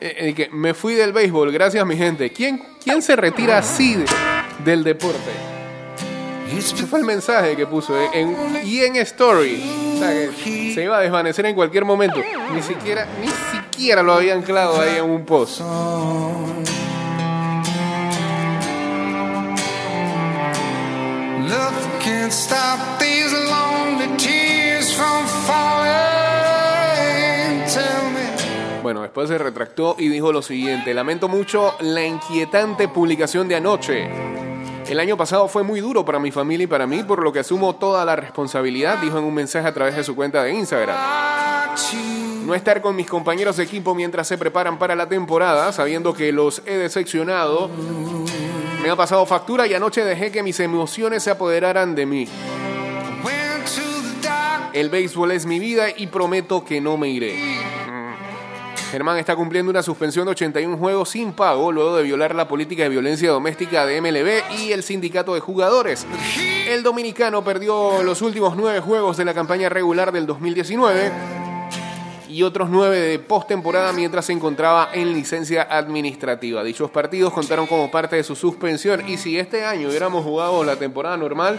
Eh, 0.00 0.28
eh, 0.28 0.34
que 0.34 0.48
me 0.50 0.74
fui 0.74 0.94
del 0.94 1.12
béisbol, 1.12 1.50
gracias 1.52 1.84
mi 1.86 1.96
gente. 1.96 2.30
¿Quién, 2.30 2.62
quién 2.82 3.02
se 3.02 3.16
retira 3.16 3.58
así 3.58 3.94
de- 3.96 4.06
del 4.64 4.84
deporte? 4.84 5.55
Ese 6.52 6.86
fue 6.86 7.00
el 7.00 7.04
mensaje 7.04 7.56
que 7.56 7.66
puso 7.66 7.98
eh, 7.98 8.08
en, 8.12 8.36
y 8.64 8.80
en 8.80 8.96
Story. 8.96 9.94
O 9.94 9.98
sea, 9.98 10.10
que 10.10 10.72
se 10.74 10.82
iba 10.84 10.98
a 10.98 11.00
desvanecer 11.00 11.46
en 11.46 11.54
cualquier 11.54 11.84
momento. 11.84 12.20
Ni 12.52 12.62
siquiera, 12.62 13.06
ni 13.20 13.28
siquiera 13.28 14.02
lo 14.02 14.14
había 14.14 14.34
anclado 14.34 14.80
ahí 14.80 14.96
en 14.96 15.04
un 15.04 15.24
post. 15.24 15.60
Bueno, 28.82 29.02
después 29.02 29.28
se 29.28 29.36
retractó 29.36 29.96
y 29.98 30.08
dijo 30.08 30.32
lo 30.32 30.42
siguiente. 30.42 30.94
Lamento 30.94 31.26
mucho 31.26 31.74
la 31.80 32.04
inquietante 32.04 32.86
publicación 32.86 33.48
de 33.48 33.56
anoche. 33.56 34.45
El 34.88 35.00
año 35.00 35.16
pasado 35.16 35.48
fue 35.48 35.64
muy 35.64 35.80
duro 35.80 36.04
para 36.04 36.20
mi 36.20 36.30
familia 36.30 36.64
y 36.64 36.68
para 36.68 36.86
mí, 36.86 37.02
por 37.02 37.22
lo 37.22 37.32
que 37.32 37.40
asumo 37.40 37.74
toda 37.74 38.04
la 38.04 38.14
responsabilidad, 38.14 38.98
dijo 38.98 39.18
en 39.18 39.24
un 39.24 39.34
mensaje 39.34 39.66
a 39.66 39.74
través 39.74 39.96
de 39.96 40.04
su 40.04 40.14
cuenta 40.14 40.44
de 40.44 40.54
Instagram. 40.54 40.96
No 42.44 42.54
estar 42.54 42.80
con 42.80 42.94
mis 42.94 43.08
compañeros 43.08 43.56
de 43.56 43.64
equipo 43.64 43.96
mientras 43.96 44.28
se 44.28 44.38
preparan 44.38 44.78
para 44.78 44.94
la 44.94 45.08
temporada, 45.08 45.72
sabiendo 45.72 46.14
que 46.14 46.30
los 46.30 46.62
he 46.66 46.76
decepcionado, 46.76 47.68
me 48.80 48.88
ha 48.88 48.94
pasado 48.94 49.26
factura 49.26 49.66
y 49.66 49.74
anoche 49.74 50.04
dejé 50.04 50.30
que 50.30 50.44
mis 50.44 50.60
emociones 50.60 51.24
se 51.24 51.32
apoderaran 51.32 51.96
de 51.96 52.06
mí. 52.06 52.28
El 54.72 54.90
béisbol 54.90 55.32
es 55.32 55.46
mi 55.46 55.58
vida 55.58 55.86
y 55.96 56.06
prometo 56.06 56.64
que 56.64 56.80
no 56.80 56.96
me 56.96 57.08
iré. 57.08 57.34
Germán 58.90 59.18
está 59.18 59.34
cumpliendo 59.34 59.70
una 59.70 59.82
suspensión 59.82 60.26
de 60.26 60.32
81 60.32 60.76
juegos 60.76 61.10
sin 61.10 61.32
pago 61.32 61.72
luego 61.72 61.96
de 61.96 62.04
violar 62.04 62.34
la 62.34 62.46
política 62.46 62.84
de 62.84 62.88
violencia 62.88 63.30
doméstica 63.30 63.84
de 63.84 64.00
MLB 64.00 64.60
y 64.60 64.72
el 64.72 64.82
sindicato 64.82 65.34
de 65.34 65.40
jugadores. 65.40 66.06
El 66.68 66.82
dominicano 66.82 67.42
perdió 67.42 68.02
los 68.02 68.22
últimos 68.22 68.56
nueve 68.56 68.80
juegos 68.80 69.16
de 69.16 69.24
la 69.24 69.34
campaña 69.34 69.68
regular 69.68 70.12
del 70.12 70.26
2019 70.26 71.10
y 72.28 72.42
otros 72.42 72.70
nueve 72.70 73.00
de 73.00 73.18
postemporada 73.18 73.92
mientras 73.92 74.26
se 74.26 74.32
encontraba 74.32 74.90
en 74.92 75.12
licencia 75.12 75.66
administrativa. 75.68 76.62
Dichos 76.62 76.90
partidos 76.90 77.32
contaron 77.32 77.66
como 77.66 77.90
parte 77.90 78.16
de 78.16 78.22
su 78.22 78.36
suspensión 78.36 79.08
y 79.08 79.16
si 79.16 79.38
este 79.38 79.64
año 79.64 79.88
hubiéramos 79.88 80.24
jugado 80.24 80.62
la 80.62 80.76
temporada 80.76 81.16
normal, 81.16 81.58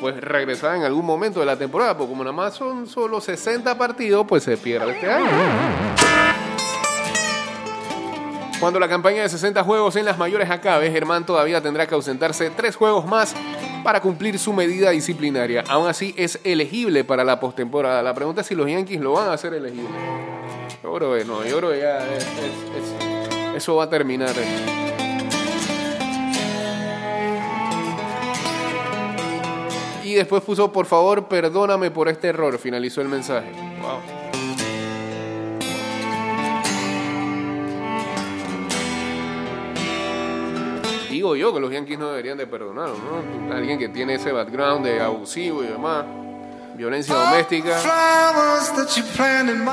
pues 0.00 0.20
regresaba 0.20 0.76
en 0.76 0.82
algún 0.82 1.04
momento 1.04 1.40
de 1.40 1.46
la 1.46 1.56
temporada, 1.56 1.96
porque 1.96 2.10
como 2.10 2.22
nada 2.22 2.36
más 2.36 2.54
son 2.54 2.86
solo 2.86 3.20
60 3.20 3.76
partidos, 3.76 4.26
pues 4.28 4.44
se 4.44 4.56
pierde 4.56 4.92
este 4.92 5.10
año. 5.10 6.05
Cuando 8.60 8.80
la 8.80 8.88
campaña 8.88 9.22
de 9.22 9.28
60 9.28 9.62
juegos 9.64 9.96
en 9.96 10.04
las 10.06 10.16
mayores 10.18 10.48
acabe, 10.50 10.90
Germán 10.90 11.26
todavía 11.26 11.60
tendrá 11.60 11.86
que 11.86 11.94
ausentarse 11.94 12.50
tres 12.50 12.74
juegos 12.74 13.04
más 13.06 13.34
para 13.84 14.00
cumplir 14.00 14.38
su 14.38 14.52
medida 14.52 14.90
disciplinaria. 14.90 15.62
Aún 15.68 15.86
así, 15.88 16.14
es 16.16 16.40
elegible 16.42 17.04
para 17.04 17.22
la 17.22 17.38
postemporada. 17.38 18.02
La 18.02 18.14
pregunta 18.14 18.40
es 18.40 18.46
si 18.46 18.54
los 18.54 18.66
Yankees 18.68 19.00
lo 19.00 19.12
van 19.12 19.28
a 19.28 19.34
hacer 19.34 19.52
elegible. 19.54 19.88
Yo 20.82 20.92
creo 20.94 21.14
que 21.14 21.24
yo 21.50 21.58
creo 21.58 21.74
ya 21.74 21.98
es- 21.98 22.24
es- 22.24 22.28
es- 23.52 23.56
eso 23.56 23.76
va 23.76 23.84
a 23.84 23.90
terminar. 23.90 24.34
Y 30.04 30.14
después 30.14 30.42
puso, 30.42 30.72
por 30.72 30.86
favor, 30.86 31.26
perdóname 31.28 31.90
por 31.90 32.08
este 32.08 32.28
error. 32.28 32.58
Finalizó 32.58 33.00
el 33.02 33.08
mensaje. 33.08 33.50
Wow. 33.82 34.25
Digo 41.26 41.34
yo 41.34 41.52
que 41.52 41.58
los 41.58 41.72
Yankees 41.72 41.98
no 41.98 42.10
deberían 42.10 42.38
de 42.38 42.46
perdonarlo, 42.46 42.94
¿no? 42.94 43.52
Alguien 43.52 43.80
que 43.80 43.88
tiene 43.88 44.14
ese 44.14 44.30
background 44.30 44.86
de 44.86 45.00
abusivo 45.00 45.64
y 45.64 45.66
demás, 45.66 46.04
violencia 46.76 47.16
doméstica, 47.16 47.80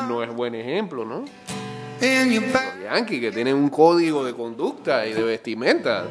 no 0.07 0.23
es 0.23 0.33
buen 0.33 0.55
ejemplo, 0.55 1.05
¿no? 1.05 1.25
Los 2.55 2.83
Yankees 2.91 3.21
que 3.21 3.31
tienen 3.31 3.55
un 3.55 3.69
código 3.69 4.25
de 4.25 4.33
conducta 4.33 5.05
y 5.05 5.13
de 5.13 5.21
vestimenta. 5.21 6.07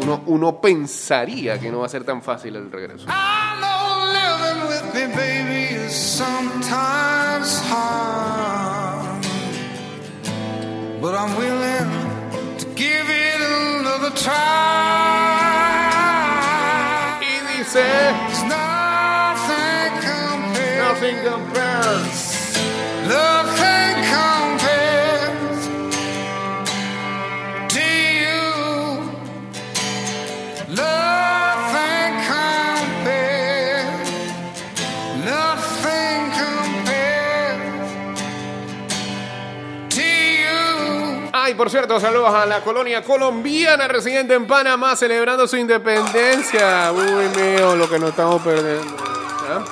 Uno, 0.00 0.22
uno 0.24 0.60
pensaría 0.62 1.60
que 1.60 1.70
no 1.70 1.80
va 1.80 1.86
a 1.86 1.90
ser 1.90 2.04
tan 2.04 2.22
fácil 2.22 2.56
el 2.56 2.72
regreso. 2.72 3.06
Sometimes 5.90 7.62
hard. 7.70 8.57
But 11.00 11.14
I'm 11.14 11.32
willing 11.36 11.90
to 12.58 12.66
give 12.74 13.06
it 13.08 13.40
another 13.40 14.10
try. 14.10 14.34
Y 17.22 17.34
dice, 17.46 17.88
'Cause 18.26 18.44
nothing 18.58 19.92
compares. 20.08 20.82
nothing 20.84 21.16
compares. 21.30 22.18
Nothing 23.06 23.37
por 41.58 41.70
cierto, 41.70 41.98
saludos 41.98 42.32
a 42.32 42.46
la 42.46 42.60
colonia 42.62 43.02
colombiana 43.02 43.88
residente 43.88 44.32
en 44.32 44.46
Panamá 44.46 44.94
celebrando 44.94 45.48
su 45.48 45.56
independencia. 45.56 46.92
Uy, 46.92 47.28
mío, 47.36 47.74
lo 47.74 47.90
que 47.90 47.98
nos 47.98 48.10
estamos 48.10 48.40
perdiendo. 48.42 48.94
¿Ah? 49.50 49.64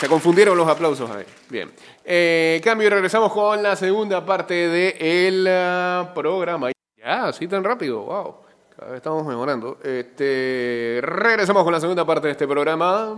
Se 0.00 0.08
confundieron 0.08 0.56
los 0.58 0.68
aplausos 0.68 1.08
ahí. 1.08 1.24
Bien. 1.48 1.70
Eh, 2.04 2.60
cambio 2.64 2.88
y 2.88 2.90
regresamos 2.90 3.32
con 3.32 3.62
la 3.62 3.76
segunda 3.76 4.26
parte 4.26 4.54
del 4.68 5.46
ah, 5.48 6.10
programa. 6.16 6.72
Ya, 6.98 7.28
así 7.28 7.46
tan 7.46 7.62
rápido. 7.62 8.00
Wow. 8.00 8.36
Cada 8.76 8.90
vez 8.90 8.96
estamos 8.96 9.24
mejorando. 9.24 9.78
Este, 9.84 10.98
regresamos 11.00 11.62
con 11.62 11.72
la 11.72 11.80
segunda 11.80 12.04
parte 12.04 12.26
de 12.26 12.32
este 12.32 12.48
programa. 12.48 13.14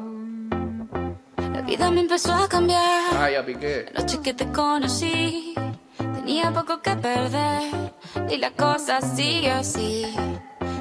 Vida 1.68 1.90
me 1.90 2.00
empezó 2.00 2.33
a 2.33 2.48
cambiar. 2.48 3.31
Ya 3.31 3.44
piqué. 3.44 3.90
La 3.92 4.00
noche 4.00 4.20
que 4.22 4.33
te 4.33 4.50
conocí, 4.50 5.52
tenía 5.98 6.50
poco 6.50 6.81
que 6.81 6.96
perder. 6.96 7.92
Y 8.31 8.38
la 8.38 8.52
cosa 8.52 9.02
sigue 9.02 9.50
así. 9.50 10.07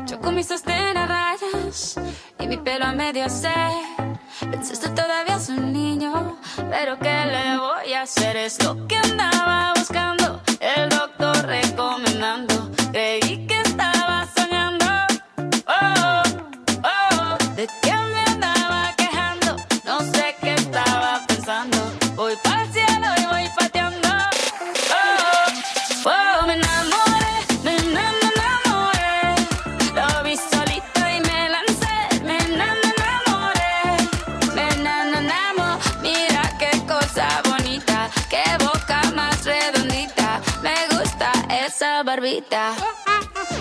Yo 0.06 0.18
con 0.22 0.34
mis 0.34 0.48
sostén 0.48 0.96
a 0.96 1.06
rayas 1.06 2.00
y 2.40 2.48
mi 2.48 2.56
pelo 2.56 2.86
a 2.86 2.94
medio 2.94 3.30
se. 3.30 3.54
Pensaste 4.40 4.88
todavía 4.92 5.36
es 5.36 5.50
un 5.50 5.74
niño, 5.74 6.38
pero 6.70 6.98
¿qué 7.00 7.26
le 7.26 7.58
voy 7.58 7.94
a 7.94 8.04
hacer? 8.04 8.38
Es 8.38 8.64
lo 8.64 8.88
que 8.88 8.96
andaba 8.96 9.74
buscando, 9.76 10.42
el 10.62 10.88
doctor 10.88 11.36
recomendando. 11.46 12.72
Creí 12.94 13.46
que 13.46 13.57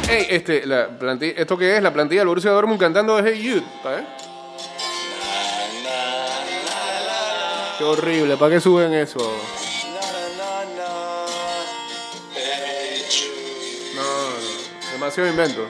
Ey, 0.08 0.26
este, 0.28 0.66
la 0.66 0.88
¿esto 1.20 1.56
qué 1.56 1.76
es? 1.76 1.82
La 1.82 1.92
plantilla 1.92 2.22
del 2.22 2.28
Borussia 2.28 2.50
Dortmund 2.50 2.80
cantando 2.80 3.24
Hey 3.24 3.40
Youth. 3.40 3.62
¿para 3.80 3.98
qué? 7.78 7.84
Horrible, 7.84 8.36
¿para 8.36 8.54
qué 8.54 8.60
suben 8.60 8.92
eso? 8.94 9.18
No, 13.94 14.02
no, 14.02 14.92
demasiado 14.92 15.28
invento. 15.30 15.64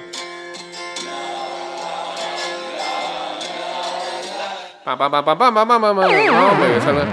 Pa, 4.85 4.97
pa, 4.97 5.11
pa, 5.11 5.23
pa, 5.23 5.37
pa, 5.37 5.53
pa, 5.53 5.67
pa, 5.67 5.81
pa, 5.81 5.95
pa. 5.95 6.07
Que 6.09 6.81
salga, 6.81 7.05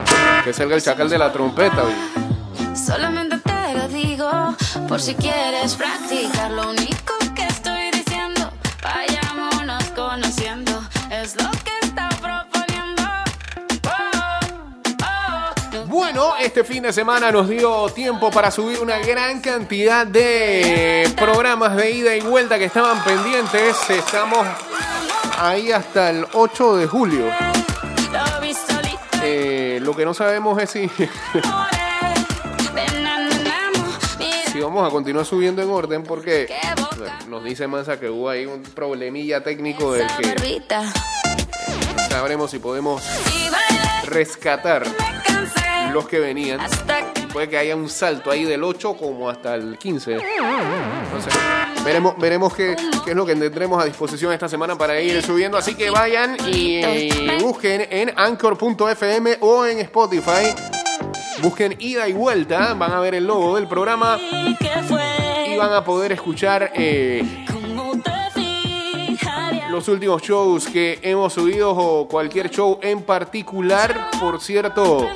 que 0.46 0.54
salga 0.54 0.76
el 0.76 0.82
chacal 0.82 1.10
de 1.10 1.18
la 1.18 1.34
trompeta. 1.34 1.84
Por 4.88 5.02
si 5.02 5.16
quieres 5.16 5.76
practicar. 5.76 6.52
Lo 6.52 6.70
único 6.70 7.14
que 7.36 7.44
estoy 7.44 7.92
diciendo, 7.92 8.52
vayámonos 8.82 9.84
conociendo. 9.96 10.84
Es 11.12 11.36
lo 11.36 11.50
que 11.52 11.72
está 11.82 12.10
proponiendo. 12.10 13.04
Oh, 13.86 14.40
oh, 15.04 15.74
no 15.74 15.86
Bueno, 15.88 16.34
este 16.40 16.64
fin 16.64 16.84
de 16.84 16.94
semana 16.94 17.32
nos 17.32 17.50
dio 17.50 17.90
tiempo 17.90 18.32
para 18.32 18.52
subir 18.52 18.80
una 18.80 19.00
gran 19.00 19.42
cantidad 19.42 20.06
de 20.06 21.12
programas 21.18 21.76
de 21.76 21.92
ida 21.92 22.16
y 22.16 22.22
vuelta 22.22 22.58
que 22.58 22.66
estaban 22.66 23.04
pendientes. 23.04 23.90
Estamos 23.90 24.46
ahí 25.40 25.72
hasta 25.72 26.10
el 26.10 26.26
8 26.34 26.78
de 26.78 26.88
julio. 26.88 27.26
Eh, 29.26 29.80
lo 29.82 29.96
que 29.96 30.04
no 30.04 30.14
sabemos 30.14 30.62
es 30.62 30.70
si, 30.70 30.90
vamos 34.64 34.88
a 34.88 34.92
continuar 34.92 35.26
subiendo 35.26 35.62
en 35.62 35.70
orden 35.70 36.04
porque 36.04 36.54
nos 37.28 37.44
dice 37.44 37.68
Mansa 37.68 38.00
que 38.00 38.10
hubo 38.10 38.30
ahí 38.30 38.46
un 38.46 38.62
problemilla 38.64 39.44
técnico 39.44 39.94
del 39.94 40.08
que 40.18 40.62
sabremos 42.10 42.52
si 42.52 42.60
podemos 42.60 43.04
rescatar 44.06 44.84
los 45.92 46.08
que 46.08 46.20
venían. 46.20 46.60
Puede 47.32 47.50
que 47.50 47.58
haya 47.58 47.76
un 47.76 47.90
salto 47.90 48.30
ahí 48.32 48.44
del 48.44 48.64
8 48.64 48.96
como 48.96 49.30
hasta 49.30 49.56
el 49.56 49.78
15. 49.78 50.16
No 50.16 50.22
sé. 51.22 51.30
Veremos, 51.84 52.18
veremos 52.18 52.54
qué, 52.54 52.76
qué 53.04 53.12
es 53.12 53.16
lo 53.16 53.26
que 53.26 53.36
tendremos 53.36 53.82
a 53.82 53.86
disposición 53.86 54.32
esta 54.32 54.48
semana 54.48 54.78
para 54.78 55.00
ir 55.02 55.22
subiendo. 55.24 55.58
Así 55.58 55.76
que 55.76 55.90
vayan 55.90 56.38
y, 56.48 56.82
busquen 57.42 57.88
en 57.90 58.14
anchor.fm 58.16 59.38
o 59.42 59.66
en 59.66 59.80
Spotify. 59.80 60.54
Busquen 61.42 61.76
ida 61.80 62.08
y 62.08 62.14
vuelta. 62.14 62.74
Van 62.74 62.92
a 62.92 63.00
ver 63.00 63.16
el 63.16 63.26
logo 63.26 63.56
del 63.56 63.68
programa 63.68 64.18
y 64.20 65.58
van 65.58 65.74
a 65.74 65.84
poder 65.84 66.12
escuchar 66.12 66.72
eh, 66.76 67.46
los 69.70 69.88
últimos 69.88 70.22
shows 70.22 70.68
que 70.68 71.00
hemos 71.02 71.34
subido 71.34 71.72
o 71.72 72.08
cualquier 72.08 72.50
show 72.50 72.80
en 72.82 73.02
particular. 73.02 74.12
Por 74.20 74.40
cierto, 74.40 75.08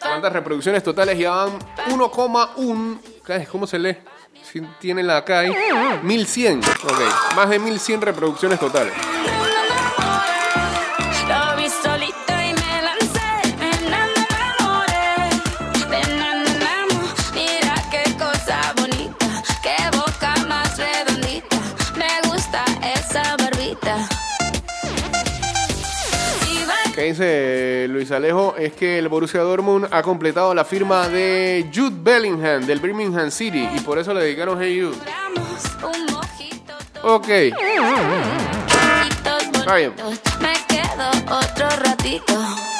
¿Cuántas 0.00 0.32
reproducciones 0.32 0.82
totales 0.82 1.16
llevan? 1.16 1.58
1,1. 1.88 2.98
¿qué? 3.24 3.46
¿Cómo 3.50 3.66
se 3.66 3.78
lee? 3.78 3.96
Si 4.42 4.60
tiene 4.80 5.02
la 5.02 5.18
acá 5.18 5.40
ahí. 5.40 5.52
1100. 6.02 6.60
Ok. 6.60 7.00
Más 7.36 7.48
de 7.48 7.58
1100 7.58 8.02
reproducciones 8.02 8.58
totales. 8.58 8.92
Dice 27.08 27.86
Luis 27.88 28.10
Alejo 28.10 28.54
es 28.58 28.72
que 28.72 28.98
el 28.98 29.08
Borussia 29.08 29.40
Dortmund 29.40 29.88
ha 29.90 30.02
completado 30.02 30.54
la 30.54 30.64
firma 30.64 31.08
de 31.08 31.70
Jude 31.74 31.96
Bellingham 32.00 32.66
del 32.66 32.80
Birmingham 32.80 33.30
City 33.30 33.68
y 33.74 33.80
por 33.80 33.98
eso 33.98 34.12
le 34.14 34.20
dedicaron 34.22 34.60
Hey 34.60 34.80
Jude. 34.80 34.96
Ok. 37.02 37.28
Está 39.54 39.74
bien. 39.76 39.92
Me 40.40 40.54
quedo 40.68 41.10
otro 41.30 41.68
ratito. 41.84 42.77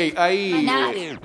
Este 0.00 0.14
pa' 0.14 0.30
Ey, 0.30 0.64
hay 0.64 0.66
eh, 0.96 1.18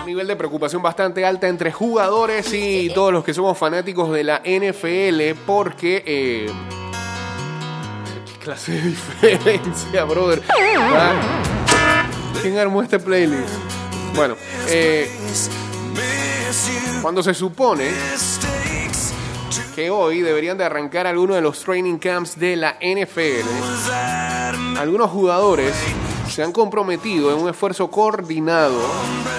un 0.00 0.06
nivel 0.06 0.26
de 0.26 0.36
preocupación 0.36 0.80
bastante 0.80 1.24
alta 1.24 1.46
entre 1.48 1.70
jugadores 1.70 2.52
y 2.54 2.90
todos 2.90 3.12
los 3.12 3.24
que 3.24 3.34
somos 3.34 3.58
fanáticos 3.58 4.10
de 4.12 4.24
la 4.24 4.38
NFL 4.44 5.38
porque... 5.46 6.02
eh, 6.06 6.50
¿Qué 8.32 8.38
clase 8.38 8.72
de 8.72 8.80
diferencia, 8.88 10.04
brother? 10.04 10.42
Ah, 10.78 11.12
¿Quién 12.40 12.56
armó 12.58 12.82
este 12.82 12.98
playlist? 12.98 13.48
Bueno, 14.14 14.36
eh, 14.68 15.10
cuando 17.02 17.22
se 17.22 17.34
supone 17.34 17.90
que 19.74 19.90
hoy 19.90 20.22
deberían 20.22 20.56
de 20.56 20.64
arrancar 20.64 21.06
algunos 21.06 21.36
de 21.36 21.42
los 21.42 21.62
training 21.62 21.98
camps 21.98 22.38
de 22.38 22.56
la 22.56 22.78
NFL, 22.80 23.46
algunos 24.78 25.10
jugadores 25.10 25.74
se 26.38 26.44
han 26.44 26.52
comprometido 26.52 27.32
en 27.32 27.42
un 27.42 27.48
esfuerzo 27.48 27.90
coordinado, 27.90 28.80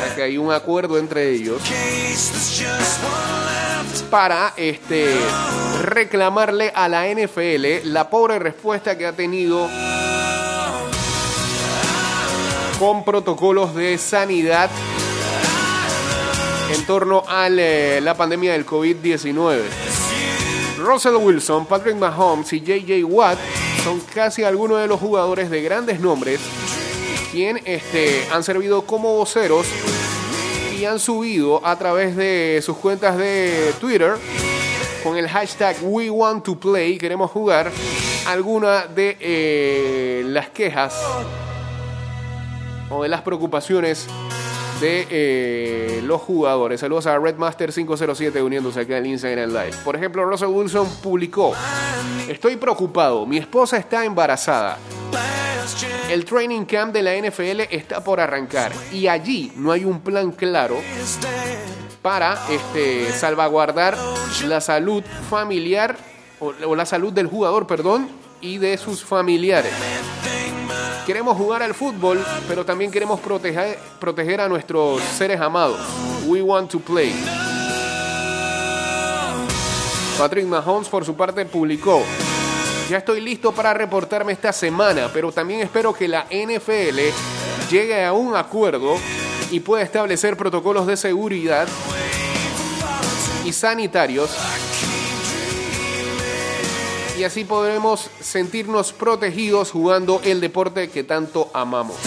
ya 0.05 0.15
que 0.15 0.21
hay 0.21 0.37
un 0.37 0.51
acuerdo 0.51 0.97
entre 0.97 1.31
ellos, 1.31 1.61
para 4.11 4.53
este, 4.57 5.15
reclamarle 5.81 6.73
a 6.75 6.89
la 6.89 7.07
NFL 7.07 7.85
la 7.89 8.09
pobre 8.09 8.37
respuesta 8.37 8.97
que 8.97 9.05
ha 9.05 9.13
tenido 9.13 9.69
con 12.77 13.05
protocolos 13.05 13.73
de 13.75 13.97
sanidad 13.97 14.69
en 16.75 16.85
torno 16.85 17.23
a 17.29 17.47
la 17.47 18.13
pandemia 18.15 18.51
del 18.51 18.65
COVID-19. 18.65 19.61
Russell 20.79 21.15
Wilson, 21.15 21.65
Patrick 21.65 21.95
Mahomes 21.95 22.51
y 22.51 22.59
JJ 22.59 23.05
Watt 23.05 23.39
son 23.85 24.01
casi 24.13 24.43
algunos 24.43 24.81
de 24.81 24.87
los 24.87 24.99
jugadores 24.99 25.49
de 25.49 25.61
grandes 25.61 26.01
nombres 26.01 26.41
quien 27.31 27.61
este, 27.65 28.27
han 28.31 28.43
servido 28.43 28.83
como 28.83 29.15
voceros 29.15 29.67
y 30.77 30.85
han 30.85 30.99
subido 30.99 31.65
a 31.65 31.77
través 31.77 32.15
de 32.15 32.61
sus 32.63 32.77
cuentas 32.77 33.17
de 33.17 33.73
Twitter 33.79 34.15
con 35.03 35.17
el 35.17 35.27
hashtag 35.27 35.77
We 35.81 36.09
Want 36.09 36.43
to 36.45 36.59
Play, 36.59 36.97
queremos 36.97 37.31
jugar, 37.31 37.71
alguna 38.27 38.85
de 38.87 39.17
eh, 39.19 40.23
las 40.25 40.49
quejas 40.49 40.95
o 42.89 43.03
de 43.03 43.09
las 43.09 43.21
preocupaciones 43.21 44.07
de 44.79 45.07
eh, 45.09 46.01
los 46.03 46.21
jugadores. 46.21 46.79
Saludos 46.79 47.05
a 47.07 47.17
Redmaster507 47.17 48.41
uniéndose 48.43 48.81
acá 48.81 48.97
en 48.97 49.07
Instagram 49.07 49.49
Live. 49.49 49.73
Por 49.83 49.95
ejemplo, 49.95 50.23
Russell 50.23 50.47
Wilson 50.47 50.87
publicó, 51.03 51.53
estoy 52.29 52.55
preocupado, 52.55 53.25
mi 53.25 53.37
esposa 53.37 53.77
está 53.77 54.05
embarazada. 54.05 54.77
El 56.09 56.25
training 56.25 56.65
camp 56.65 56.93
de 56.93 57.03
la 57.03 57.15
NFL 57.15 57.61
está 57.69 58.03
por 58.03 58.19
arrancar 58.19 58.71
y 58.91 59.07
allí 59.07 59.51
no 59.55 59.71
hay 59.71 59.85
un 59.85 59.99
plan 59.99 60.31
claro 60.31 60.77
para 62.01 62.39
este, 62.49 63.11
salvaguardar 63.11 63.97
la 64.47 64.61
salud 64.61 65.03
familiar 65.29 65.97
o, 66.39 66.53
o 66.65 66.75
la 66.75 66.85
salud 66.85 67.11
del 67.11 67.27
jugador, 67.27 67.67
perdón, 67.67 68.09
y 68.41 68.57
de 68.57 68.77
sus 68.77 69.03
familiares. 69.03 69.73
Queremos 71.09 71.35
jugar 71.37 71.63
al 71.63 71.73
fútbol, 71.73 72.23
pero 72.47 72.63
también 72.63 72.91
queremos 72.91 73.19
proteger, 73.19 73.79
proteger 73.99 74.41
a 74.41 74.47
nuestros 74.47 75.01
seres 75.01 75.41
amados. 75.41 75.79
We 76.27 76.39
want 76.43 76.69
to 76.69 76.79
play. 76.79 77.15
Patrick 80.19 80.45
Mahomes, 80.45 80.87
por 80.87 81.03
su 81.03 81.15
parte, 81.15 81.45
publicó. 81.45 82.03
Ya 82.91 82.99
estoy 82.99 83.21
listo 83.21 83.51
para 83.51 83.73
reportarme 83.73 84.33
esta 84.33 84.53
semana, 84.53 85.09
pero 85.11 85.31
también 85.31 85.61
espero 85.61 85.93
que 85.93 86.07
la 86.07 86.27
NFL 86.29 86.99
llegue 87.71 88.05
a 88.05 88.13
un 88.13 88.35
acuerdo 88.35 88.95
y 89.49 89.61
pueda 89.61 89.81
establecer 89.81 90.37
protocolos 90.37 90.85
de 90.85 90.95
seguridad 90.95 91.67
y 93.45 93.51
sanitarios 93.51 94.29
y 97.19 97.25
así 97.25 97.43
podremos 97.43 98.09
sentirnos 98.21 98.93
protegidos 98.93 99.71
jugando 99.71 100.21
el 100.23 100.39
deporte 100.39 100.89
que 100.89 101.03
tanto 101.03 101.49
amamos. 101.53 101.97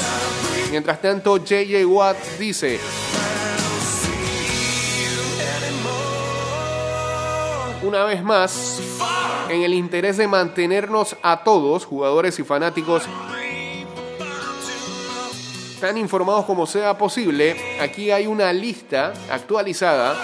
Mientras 0.70 1.02
tanto, 1.02 1.36
JJ 1.36 1.84
Watt 1.84 2.16
dice, 2.38 2.80
una 7.82 8.04
vez 8.04 8.22
más, 8.24 8.80
en 9.50 9.62
el 9.62 9.74
interés 9.74 10.16
de 10.16 10.28
mantenernos 10.28 11.14
a 11.22 11.44
todos, 11.44 11.84
jugadores 11.84 12.38
y 12.38 12.42
fanáticos, 12.42 13.02
tan 15.78 15.98
informados 15.98 16.46
como 16.46 16.66
sea 16.66 16.96
posible, 16.96 17.78
aquí 17.82 18.10
hay 18.10 18.26
una 18.26 18.50
lista 18.50 19.12
actualizada 19.30 20.16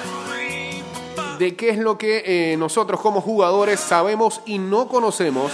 de 1.38 1.55
qué 1.55 1.70
es 1.70 1.79
lo 1.79 1.96
que 1.96 2.22
eh, 2.27 2.57
nosotros 2.57 3.01
como 3.01 3.20
jugadores 3.20 3.79
sabemos 3.81 4.40
y 4.44 4.59
no 4.59 4.88
conocemos. 4.88 5.53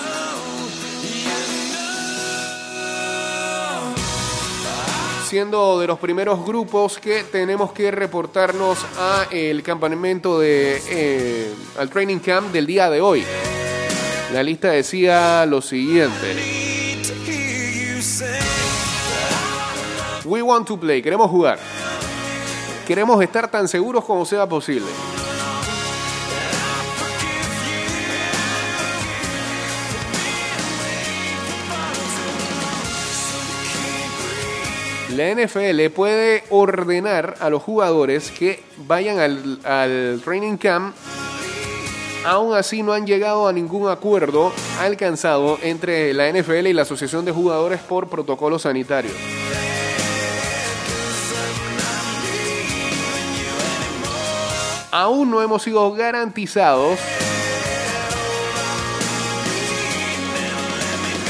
Siendo 5.28 5.80
de 5.80 5.86
los 5.86 5.98
primeros 5.98 6.44
grupos 6.44 6.98
que 6.98 7.24
tenemos 7.24 7.72
que 7.72 7.90
reportarnos 7.90 8.78
a 8.98 9.26
el 9.30 9.62
campamento 9.62 10.38
de 10.38 10.80
eh, 10.88 11.54
al 11.76 11.90
training 11.90 12.18
camp 12.18 12.52
del 12.52 12.66
día 12.66 12.88
de 12.88 13.00
hoy. 13.00 13.24
La 14.32 14.42
lista 14.42 14.70
decía 14.70 15.44
lo 15.46 15.60
siguiente. 15.60 16.36
We 20.24 20.40
want 20.40 20.66
to 20.68 20.78
play, 20.78 21.02
queremos 21.02 21.30
jugar. 21.30 21.58
Queremos 22.86 23.22
estar 23.22 23.50
tan 23.50 23.66
seguros 23.68 24.04
como 24.04 24.24
sea 24.24 24.48
posible. 24.48 24.86
La 35.16 35.32
NFL 35.32 35.90
puede 35.94 36.42
ordenar 36.50 37.36
a 37.38 37.48
los 37.48 37.62
jugadores 37.62 38.32
que 38.32 38.64
vayan 38.88 39.20
al, 39.20 40.20
training 40.24 40.56
camp. 40.56 40.92
Aún 42.24 42.52
así 42.52 42.82
no 42.82 42.92
han 42.92 43.06
llegado 43.06 43.46
a 43.46 43.52
ningún 43.52 43.88
acuerdo 43.88 44.52
alcanzado 44.80 45.58
entre 45.62 46.12
la 46.14 46.32
NFL 46.32 46.66
y 46.66 46.72
la 46.72 46.82
Asociación 46.82 47.24
de 47.24 47.30
Jugadores 47.30 47.78
por 47.80 48.08
protocolo 48.08 48.58
sanitario. 48.58 49.12
Aún 54.90 55.30
no 55.30 55.40
hemos 55.42 55.62
sido 55.62 55.92
garantizados 55.92 56.98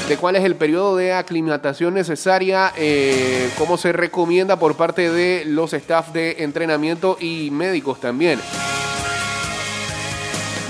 de 0.09 0.19
cuál 0.19 0.37
es 0.37 0.45
el 0.45 0.55
periodo 0.57 0.97
de 0.97 1.15
aclimatación 1.15 1.95
necesaria, 1.95 2.73
eh, 2.77 3.51
cómo 3.57 3.79
se 3.79 3.93
recomienda 3.93 4.59
por 4.59 4.77
parte 4.77 5.11
de 5.11 5.45
los 5.47 5.73
staff 5.73 6.13
de 6.13 6.37
entrenamiento 6.41 7.17
y 7.21 7.51
médicos 7.51 8.01
también. 8.01 8.39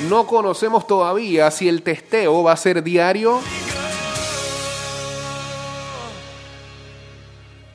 No 0.08 0.26
conocemos 0.26 0.86
todavía 0.86 1.50
si 1.50 1.68
el 1.68 1.82
testeo 1.82 2.42
va 2.44 2.52
a 2.52 2.56
ser 2.56 2.82
diario. 2.84 3.40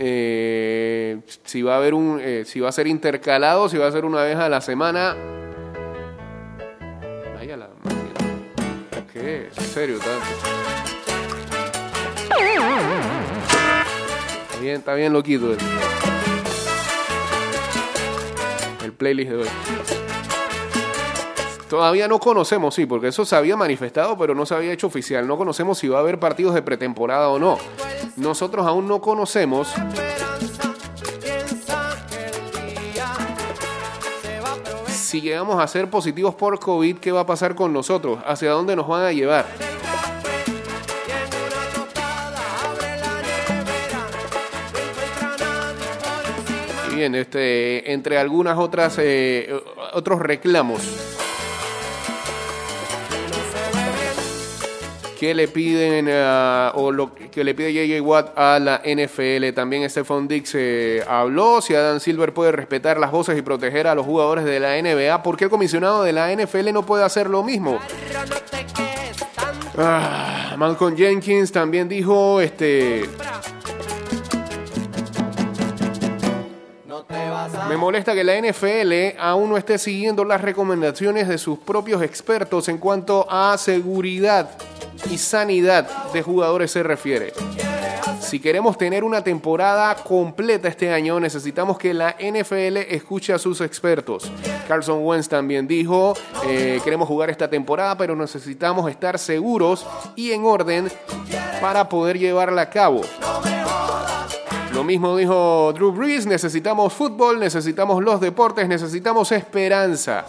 Eh, 0.01 1.19
si 1.43 1.61
va 1.61 1.73
a 1.73 1.77
haber 1.77 1.93
un, 1.93 2.19
eh, 2.21 2.43
si 2.45 2.61
va 2.61 2.69
a 2.69 2.71
ser 2.71 2.87
intercalado, 2.87 3.67
si 3.67 3.77
va 3.77 3.87
a 3.87 3.91
ser 3.91 4.05
una 4.05 4.21
vez 4.21 4.37
a 4.37 4.47
la 4.47 4.61
semana. 4.61 5.17
Vaya 7.35 7.57
la 7.57 7.69
máquina. 7.83 9.07
¿Qué? 9.11 9.49
¿En 9.57 9.65
serio? 9.65 9.99
Tanto? 9.99 10.38
Bien, 14.61 14.77
está 14.77 14.93
bien 14.93 15.13
loquito. 15.13 15.55
El 18.83 18.93
playlist 18.93 19.31
de 19.31 19.37
hoy. 19.37 19.47
Todavía 21.69 22.07
no 22.07 22.19
conocemos, 22.19 22.73
sí, 22.73 22.85
porque 22.85 23.09
eso 23.09 23.25
se 23.25 23.35
había 23.35 23.55
manifestado, 23.55 24.17
pero 24.17 24.33
no 24.33 24.45
se 24.45 24.55
había 24.55 24.73
hecho 24.73 24.87
oficial. 24.87 25.27
No 25.27 25.37
conocemos 25.37 25.77
si 25.77 25.87
va 25.87 25.97
a 25.97 26.01
haber 26.01 26.19
partidos 26.19 26.55
de 26.55 26.61
pretemporada 26.61 27.29
o 27.29 27.37
no. 27.37 27.57
Nosotros 28.17 28.65
aún 28.65 28.87
no 28.87 28.99
conocemos 28.99 29.73
si 35.09 35.21
llegamos 35.21 35.59
a 35.59 35.67
ser 35.67 35.89
positivos 35.89 36.35
por 36.35 36.59
COVID, 36.59 36.97
¿qué 36.97 37.11
va 37.11 37.21
a 37.21 37.25
pasar 37.25 37.55
con 37.55 37.73
nosotros? 37.73 38.19
¿Hacia 38.27 38.51
dónde 38.51 38.75
nos 38.75 38.87
van 38.87 39.05
a 39.05 39.11
llevar? 39.11 39.47
Bien, 46.99 47.15
este, 47.15 47.93
entre 47.93 48.17
algunas 48.17 48.57
otras 48.57 48.97
eh, 48.99 49.49
otros 49.93 50.19
reclamos 50.19 50.81
que 55.17 55.33
le 55.33 55.47
piden 55.47 56.09
o 56.75 56.91
lo 56.91 57.13
que 57.13 57.43
le 57.43 57.53
pide 57.53 57.73
JJ 57.73 58.01
Watt 58.01 58.37
a 58.37 58.59
la 58.59 58.81
NFL. 58.85 59.53
También 59.53 59.89
Stephon 59.89 60.27
Dix 60.27 60.55
eh, 60.55 61.03
habló 61.07 61.61
si 61.61 61.75
Adam 61.75 61.99
Silver 61.99 62.33
puede 62.33 62.51
respetar 62.53 62.97
las 62.99 63.11
voces 63.11 63.37
y 63.37 63.41
proteger 63.41 63.87
a 63.87 63.95
los 63.95 64.05
jugadores 64.05 64.45
de 64.45 64.59
la 64.59 64.81
NBA. 64.81 65.23
¿Por 65.23 65.35
qué 65.35 65.45
el 65.45 65.49
comisionado 65.49 66.03
de 66.03 66.13
la 66.13 66.33
NFL 66.33 66.71
no 66.73 66.85
puede 66.85 67.03
hacer 67.03 67.29
lo 67.29 67.43
mismo? 67.43 67.79
Ah, 69.77 70.55
Malcolm 70.57 70.95
Jenkins 70.95 71.51
también 71.51 71.87
dijo 71.87 72.39
este 72.41 73.09
Me 77.67 77.77
molesta 77.77 78.13
que 78.13 78.23
la 78.23 78.39
NFL 78.39 79.19
aún 79.19 79.49
no 79.49 79.57
esté 79.57 79.77
siguiendo 79.77 80.25
las 80.25 80.41
recomendaciones 80.41 81.27
de 81.27 81.37
sus 81.37 81.59
propios 81.59 82.01
expertos 82.01 82.67
en 82.69 82.77
cuanto 82.77 83.27
a 83.29 83.57
seguridad 83.57 84.49
y 85.09 85.17
sanidad 85.17 85.87
de 86.11 86.21
jugadores 86.21 86.71
se 86.71 86.83
refiere. 86.83 87.33
Si 88.19 88.39
queremos 88.39 88.77
tener 88.77 89.03
una 89.03 89.23
temporada 89.23 89.95
completa 89.95 90.67
este 90.67 90.91
año, 90.91 91.19
necesitamos 91.19 91.77
que 91.77 91.93
la 91.93 92.15
NFL 92.19 92.77
escuche 92.77 93.33
a 93.33 93.39
sus 93.39 93.61
expertos. 93.61 94.29
Carson 94.67 95.03
Wentz 95.03 95.29
también 95.29 95.67
dijo, 95.67 96.13
eh, 96.45 96.79
queremos 96.83 97.07
jugar 97.07 97.29
esta 97.29 97.49
temporada, 97.49 97.97
pero 97.97 98.15
necesitamos 98.15 98.89
estar 98.91 99.17
seguros 99.17 99.85
y 100.15 100.31
en 100.31 100.45
orden 100.45 100.91
para 101.61 101.89
poder 101.89 102.19
llevarla 102.19 102.63
a 102.63 102.69
cabo. 102.69 103.01
Lo 104.79 104.85
mismo 104.85 105.17
dijo 105.17 105.73
Drew 105.73 105.91
Brees, 105.91 106.25
necesitamos 106.25 106.93
fútbol, 106.93 107.37
necesitamos 107.37 108.01
los 108.01 108.21
deportes, 108.21 108.65
necesitamos 108.65 109.29
esperanza. 109.33 110.25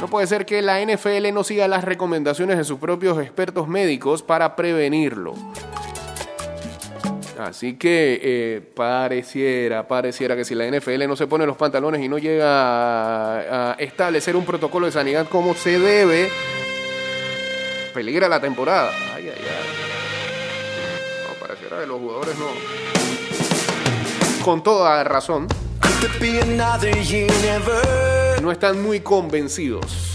No 0.00 0.06
puede 0.06 0.28
ser 0.28 0.46
que 0.46 0.62
la 0.62 0.80
NFL 0.80 1.32
no 1.32 1.42
siga 1.42 1.66
las 1.66 1.82
recomendaciones 1.82 2.56
de 2.56 2.62
sus 2.62 2.78
propios 2.78 3.18
expertos 3.18 3.66
médicos 3.66 4.22
para 4.22 4.54
prevenirlo. 4.54 5.34
Así 7.36 7.74
que 7.74 8.20
eh, 8.22 8.60
pareciera, 8.60 9.88
pareciera 9.88 10.36
que 10.36 10.44
si 10.44 10.54
la 10.54 10.64
NFL 10.70 11.08
no 11.08 11.16
se 11.16 11.26
pone 11.26 11.46
los 11.46 11.56
pantalones 11.56 12.00
y 12.00 12.08
no 12.08 12.18
llega 12.18 12.46
a, 12.46 13.72
a 13.72 13.74
establecer 13.80 14.36
un 14.36 14.44
protocolo 14.44 14.86
de 14.86 14.92
sanidad 14.92 15.26
como 15.28 15.54
se 15.54 15.80
debe, 15.80 16.28
peligra 17.92 18.28
la 18.28 18.40
temporada. 18.40 18.92
Ay, 19.16 19.30
ay, 19.30 19.44
ay. 19.48 19.73
Que 21.80 21.86
los 21.86 21.98
jugadores 21.98 22.36
no. 22.38 22.46
Con 24.44 24.62
toda 24.62 25.02
razón, 25.02 25.48
no 28.42 28.52
están 28.52 28.82
muy 28.82 29.00
convencidos. 29.00 30.14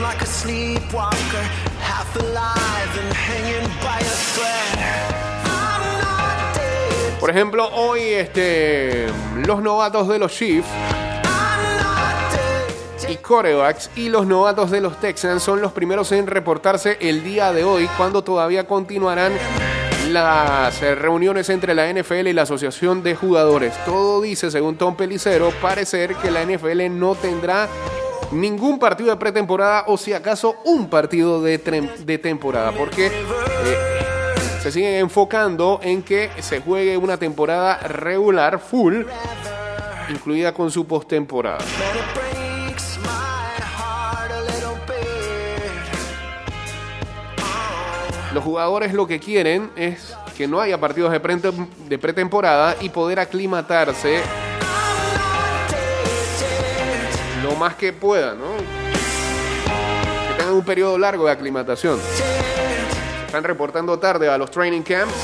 Like 0.00 0.22
a 0.22 0.26
sleepwalker, 0.26 1.44
half 1.78 2.16
alive 2.16 2.98
and 2.98 3.14
hanging 3.14 3.71
Por 7.22 7.30
ejemplo, 7.30 7.68
hoy 7.76 8.00
este, 8.00 9.06
los 9.46 9.62
novatos 9.62 10.08
de 10.08 10.18
los 10.18 10.32
Chiefs 10.32 10.66
y 13.08 13.14
corebacks 13.18 13.90
y 13.94 14.08
los 14.08 14.26
novatos 14.26 14.72
de 14.72 14.80
los 14.80 14.98
Texans 14.98 15.40
son 15.40 15.62
los 15.62 15.70
primeros 15.70 16.10
en 16.10 16.26
reportarse 16.26 16.96
el 17.00 17.22
día 17.22 17.52
de 17.52 17.62
hoy 17.62 17.88
cuando 17.96 18.24
todavía 18.24 18.66
continuarán 18.66 19.34
las 20.10 20.82
eh, 20.82 20.96
reuniones 20.96 21.48
entre 21.48 21.76
la 21.76 21.92
NFL 21.92 22.26
y 22.26 22.32
la 22.32 22.42
Asociación 22.42 23.04
de 23.04 23.14
Jugadores. 23.14 23.72
Todo 23.84 24.20
dice, 24.20 24.50
según 24.50 24.74
Tom 24.74 24.96
Pelicero, 24.96 25.52
parecer 25.62 26.16
que 26.16 26.32
la 26.32 26.44
NFL 26.44 26.90
no 26.90 27.14
tendrá 27.14 27.68
ningún 28.32 28.80
partido 28.80 29.10
de 29.10 29.16
pretemporada 29.16 29.84
o 29.86 29.96
si 29.96 30.12
acaso 30.12 30.56
un 30.64 30.90
partido 30.90 31.40
de, 31.40 31.58
de 32.04 32.18
temporada, 32.18 32.72
porque 32.72 33.06
eh, 33.06 33.91
se 34.62 34.70
siguen 34.70 34.94
enfocando 34.94 35.80
en 35.82 36.02
que 36.02 36.30
se 36.40 36.60
juegue 36.60 36.96
una 36.96 37.16
temporada 37.16 37.78
regular, 37.78 38.60
full, 38.60 39.02
incluida 40.08 40.54
con 40.54 40.70
su 40.70 40.86
postemporada. 40.86 41.58
Los 48.32 48.42
jugadores 48.44 48.94
lo 48.94 49.06
que 49.06 49.20
quieren 49.20 49.70
es 49.76 50.14
que 50.36 50.48
no 50.48 50.60
haya 50.60 50.78
partidos 50.80 51.12
de, 51.12 51.20
pre- 51.20 51.36
de 51.88 51.98
pretemporada 51.98 52.76
y 52.80 52.88
poder 52.88 53.20
aclimatarse 53.20 54.20
lo 57.42 57.54
más 57.56 57.74
que 57.74 57.92
puedan, 57.92 58.38
¿no? 58.38 58.56
Que 60.28 60.34
tengan 60.38 60.54
un 60.54 60.64
periodo 60.64 60.96
largo 60.96 61.26
de 61.26 61.32
aclimatación. 61.32 61.98
Están 63.32 63.44
reportando 63.44 63.98
tarde 63.98 64.28
a 64.28 64.36
los 64.36 64.50
training 64.50 64.82
camps. 64.82 65.14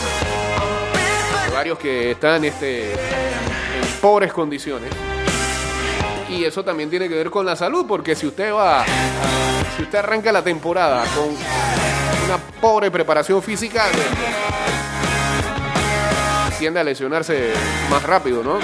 Varios 1.53 1.79
que 1.79 2.13
están 2.13 2.43
este, 2.43 2.93
en 2.95 2.99
pobres 4.01 4.33
condiciones. 4.33 4.91
Y 6.31 6.43
eso 6.43 6.65
también 6.65 6.89
tiene 6.89 7.07
que 7.07 7.15
ver 7.17 7.29
con 7.29 7.45
la 7.45 7.55
salud, 7.55 7.85
porque 7.87 8.17
si 8.17 8.27
usted 8.27 8.51
va, 8.51 8.87
si 9.77 9.83
usted 9.83 9.99
arranca 9.99 10.33
la 10.33 10.41
temporada 10.41 11.05
con 11.15 11.29
una 11.29 12.39
pobre 12.63 12.91
preparación 12.91 13.43
física, 13.43 13.85
tiende 16.59 16.81
a 16.81 16.85
lesionarse 16.85 17.53
más 17.91 18.03
rápido, 18.05 18.43
¿no? 18.43 18.59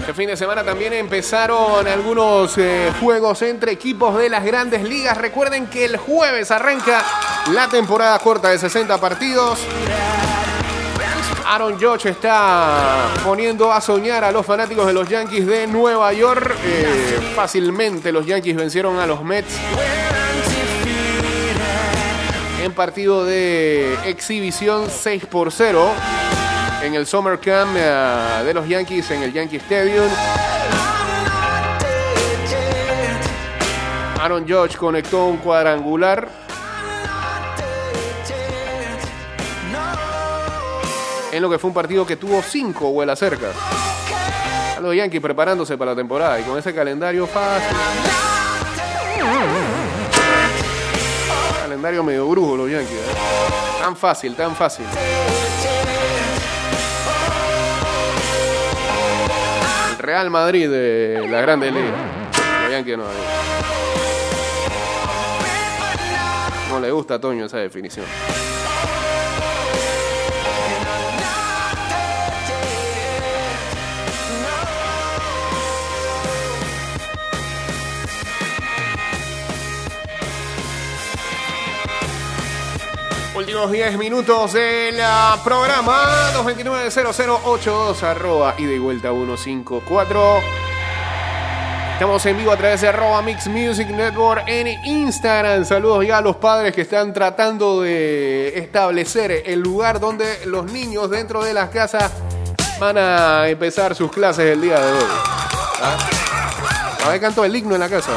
Este 0.00 0.14
fin 0.14 0.26
de 0.26 0.36
semana 0.36 0.64
también 0.64 0.92
empezaron 0.92 1.86
algunos 1.86 2.58
eh, 2.58 2.90
juegos 2.98 3.42
entre 3.42 3.72
equipos 3.72 4.16
de 4.18 4.28
las 4.28 4.44
grandes 4.44 4.82
ligas. 4.82 5.16
Recuerden 5.16 5.66
que 5.66 5.84
el 5.84 5.96
jueves 5.98 6.50
arranca 6.50 7.04
la 7.52 7.68
temporada 7.68 8.18
corta 8.18 8.48
de 8.48 8.58
60 8.58 8.98
partidos. 8.98 9.60
Aaron 11.46 11.78
Judge 11.78 12.06
está 12.06 13.08
poniendo 13.24 13.72
a 13.72 13.80
soñar 13.80 14.24
a 14.24 14.32
los 14.32 14.44
fanáticos 14.44 14.86
de 14.86 14.92
los 14.92 15.08
Yankees 15.08 15.46
de 15.46 15.66
Nueva 15.66 16.12
York. 16.12 16.56
Eh, 16.64 17.32
fácilmente 17.36 18.10
los 18.10 18.26
Yankees 18.26 18.56
vencieron 18.56 18.98
a 18.98 19.06
los 19.06 19.22
Mets 19.22 19.54
en 22.62 22.72
partido 22.72 23.24
de 23.24 23.94
exhibición 24.04 24.90
6 24.90 25.26
por 25.26 25.50
0 25.50 25.92
en 26.82 26.94
el 26.94 27.06
Summer 27.06 27.38
Camp 27.38 27.76
eh, 27.76 28.42
de 28.44 28.54
los 28.54 28.66
Yankees 28.66 29.10
en 29.10 29.22
el 29.22 29.32
Yankee 29.32 29.56
Stadium. 29.56 30.08
Aaron 34.20 34.46
Judge 34.46 34.76
conectó 34.76 35.26
un 35.26 35.38
cuadrangular. 35.38 36.28
En 41.32 41.42
lo 41.42 41.48
que 41.48 41.58
fue 41.58 41.68
un 41.68 41.74
partido 41.74 42.04
que 42.04 42.16
tuvo 42.16 42.42
cinco 42.42 42.90
vuelas 42.90 43.18
cerca. 43.18 43.48
A 44.76 44.80
los 44.80 44.94
Yankees 44.94 45.20
preparándose 45.20 45.78
para 45.78 45.92
la 45.92 45.96
temporada 45.96 46.40
y 46.40 46.42
con 46.42 46.58
ese 46.58 46.74
calendario 46.74 47.26
fácil. 47.26 47.76
Calendario 51.62 52.02
medio 52.02 52.26
brujo 52.26 52.56
los 52.56 52.70
Yankees. 52.70 52.92
¿eh? 52.92 53.80
Tan 53.80 53.96
fácil, 53.96 54.34
tan 54.34 54.54
fácil. 54.54 54.86
Real 60.00 60.30
Madrid 60.30 60.68
de 60.70 61.26
la 61.30 61.40
Grande 61.42 61.70
Liga. 61.70 61.92
No. 62.96 63.04
No 66.70 66.80
le 66.80 66.90
gusta 66.90 67.14
a 67.14 67.20
Toño 67.20 67.44
esa 67.46 67.58
definición. 67.58 68.06
Últimos 83.40 83.72
10 83.72 83.96
minutos 83.96 84.52
del 84.52 85.00
ah, 85.00 85.40
programa 85.42 86.30
229-0082 86.34 88.02
arroba 88.02 88.54
y 88.58 88.66
de 88.66 88.78
vuelta 88.78 89.12
154. 89.12 90.40
Estamos 91.94 92.26
en 92.26 92.36
vivo 92.36 92.52
a 92.52 92.58
través 92.58 92.82
de 92.82 92.88
arroba 92.88 93.22
Mix 93.22 93.48
Music 93.48 93.88
Network 93.88 94.44
en 94.46 94.68
Instagram. 94.84 95.64
Saludos 95.64 96.06
ya 96.06 96.18
a 96.18 96.20
los 96.20 96.36
padres 96.36 96.74
que 96.74 96.82
están 96.82 97.14
tratando 97.14 97.80
de 97.80 98.58
establecer 98.58 99.44
el 99.46 99.60
lugar 99.60 100.00
donde 100.00 100.44
los 100.44 100.70
niños 100.70 101.08
dentro 101.08 101.42
de 101.42 101.54
las 101.54 101.70
casas 101.70 102.12
van 102.78 102.98
a 102.98 103.48
empezar 103.48 103.94
sus 103.94 104.12
clases 104.12 104.52
el 104.52 104.60
día 104.60 104.78
de 104.78 104.92
hoy. 104.92 105.04
¿Ah? 105.82 105.96
A 107.06 107.08
ver, 107.08 107.20
canto 107.22 107.42
el 107.42 107.56
himno 107.56 107.74
en 107.74 107.80
la 107.80 107.88
casa. 107.88 108.12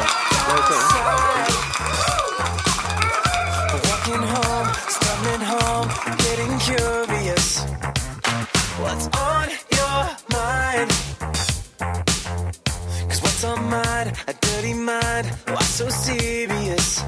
A 14.26 14.32
dirty 14.32 14.74
mind, 14.74 15.26
why 15.48 15.62
so 15.62 15.88
serious? 15.90 17.04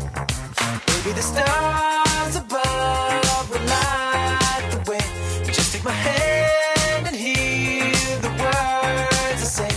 Maybe 0.86 1.14
the 1.14 1.22
stars 1.22 2.36
above 2.36 3.50
will 3.50 3.64
light 3.66 4.64
the 4.70 4.90
way. 4.90 5.00
You 5.46 5.52
just 5.52 5.72
take 5.72 5.84
my 5.84 5.92
hand 5.92 7.06
and 7.06 7.16
hear 7.16 8.18
the 8.20 8.28
words 8.28 9.42
I 9.42 9.46
say. 9.46 9.68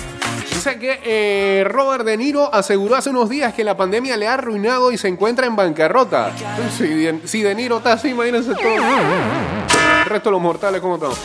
Dice 0.50 0.80
que 0.80 1.00
eh, 1.04 1.64
Robert 1.64 2.04
De 2.06 2.18
Niro 2.18 2.54
aseguró 2.54 2.96
hace 2.96 3.10
unos 3.10 3.30
días 3.30 3.54
que 3.54 3.64
la 3.64 3.78
pandemia 3.78 4.18
le 4.18 4.28
ha 4.28 4.34
arruinado 4.34 4.92
y 4.92 4.98
se 4.98 5.08
encuentra 5.08 5.48
en 5.48 5.56
bancarrota. 5.56 6.32
Si 6.78 6.88
De, 6.88 7.22
si 7.26 7.42
De 7.42 7.56
Niro 7.56 7.78
está 7.78 7.94
así, 7.94 8.10
imagínense 8.10 8.54
todo. 8.56 9.79
El 10.00 10.06
resto 10.06 10.30
de 10.30 10.32
los 10.32 10.42
mortales, 10.42 10.82
¿cómo 10.82 10.96
estamos? 10.96 11.20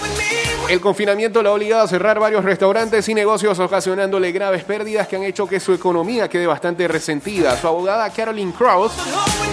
El 0.68 0.81
confinamiento 0.81 1.43
lo 1.43 1.51
ha 1.51 1.53
obligado 1.53 1.85
a 1.85 1.89
cerrar 1.89 2.18
varios 2.18 2.43
restaurantes 2.43 3.09
y 3.09 3.14
negocios, 3.14 3.59
ocasionándole 3.59 4.33
graves 4.33 4.64
pérdidas 4.64 5.07
que 5.07 5.16
han 5.16 5.22
hecho 5.22 5.47
que 5.47 5.61
su 5.61 5.75
economía 5.75 6.29
quede 6.29 6.47
bastante 6.47 6.89
resentida. 6.89 7.57
Su 7.57 7.68
abogada 7.68 8.09
Caroline 8.11 8.53
Krauss 8.53 8.93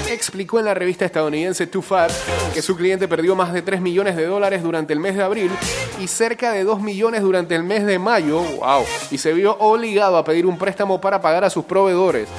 explicó 0.09 0.59
en 0.59 0.65
la 0.65 0.73
revista 0.73 1.05
estadounidense 1.05 1.67
Too 1.67 1.81
Fat 1.81 2.11
que 2.53 2.61
su 2.61 2.75
cliente 2.77 3.07
perdió 3.07 3.35
más 3.35 3.51
de 3.51 3.61
3 3.61 3.81
millones 3.81 4.15
de 4.15 4.25
dólares 4.25 4.63
durante 4.63 4.93
el 4.93 4.99
mes 4.99 5.15
de 5.15 5.23
abril 5.23 5.51
y 5.99 6.07
cerca 6.07 6.51
de 6.51 6.63
2 6.63 6.81
millones 6.81 7.21
durante 7.21 7.55
el 7.55 7.63
mes 7.63 7.85
de 7.85 7.99
mayo. 7.99 8.41
¡Wow! 8.41 8.85
Y 9.11 9.17
se 9.17 9.33
vio 9.33 9.57
obligado 9.59 10.17
a 10.17 10.23
pedir 10.23 10.45
un 10.45 10.57
préstamo 10.57 11.01
para 11.01 11.19
pagar 11.19 11.43
a 11.43 11.49
sus 11.49 11.65
proveedores. 11.65 12.29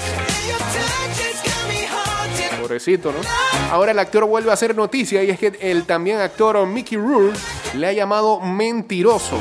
Ahora 3.70 3.92
el 3.92 3.98
actor 3.98 4.24
vuelve 4.24 4.50
a 4.50 4.54
hacer 4.54 4.76
noticia 4.76 5.22
y 5.22 5.30
es 5.30 5.38
que 5.38 5.52
el 5.60 5.84
también 5.84 6.18
actor 6.18 6.66
Mickey 6.66 6.98
Rourke 6.98 7.38
le 7.74 7.86
ha 7.86 7.92
llamado 7.92 8.40
mentiroso 8.40 9.38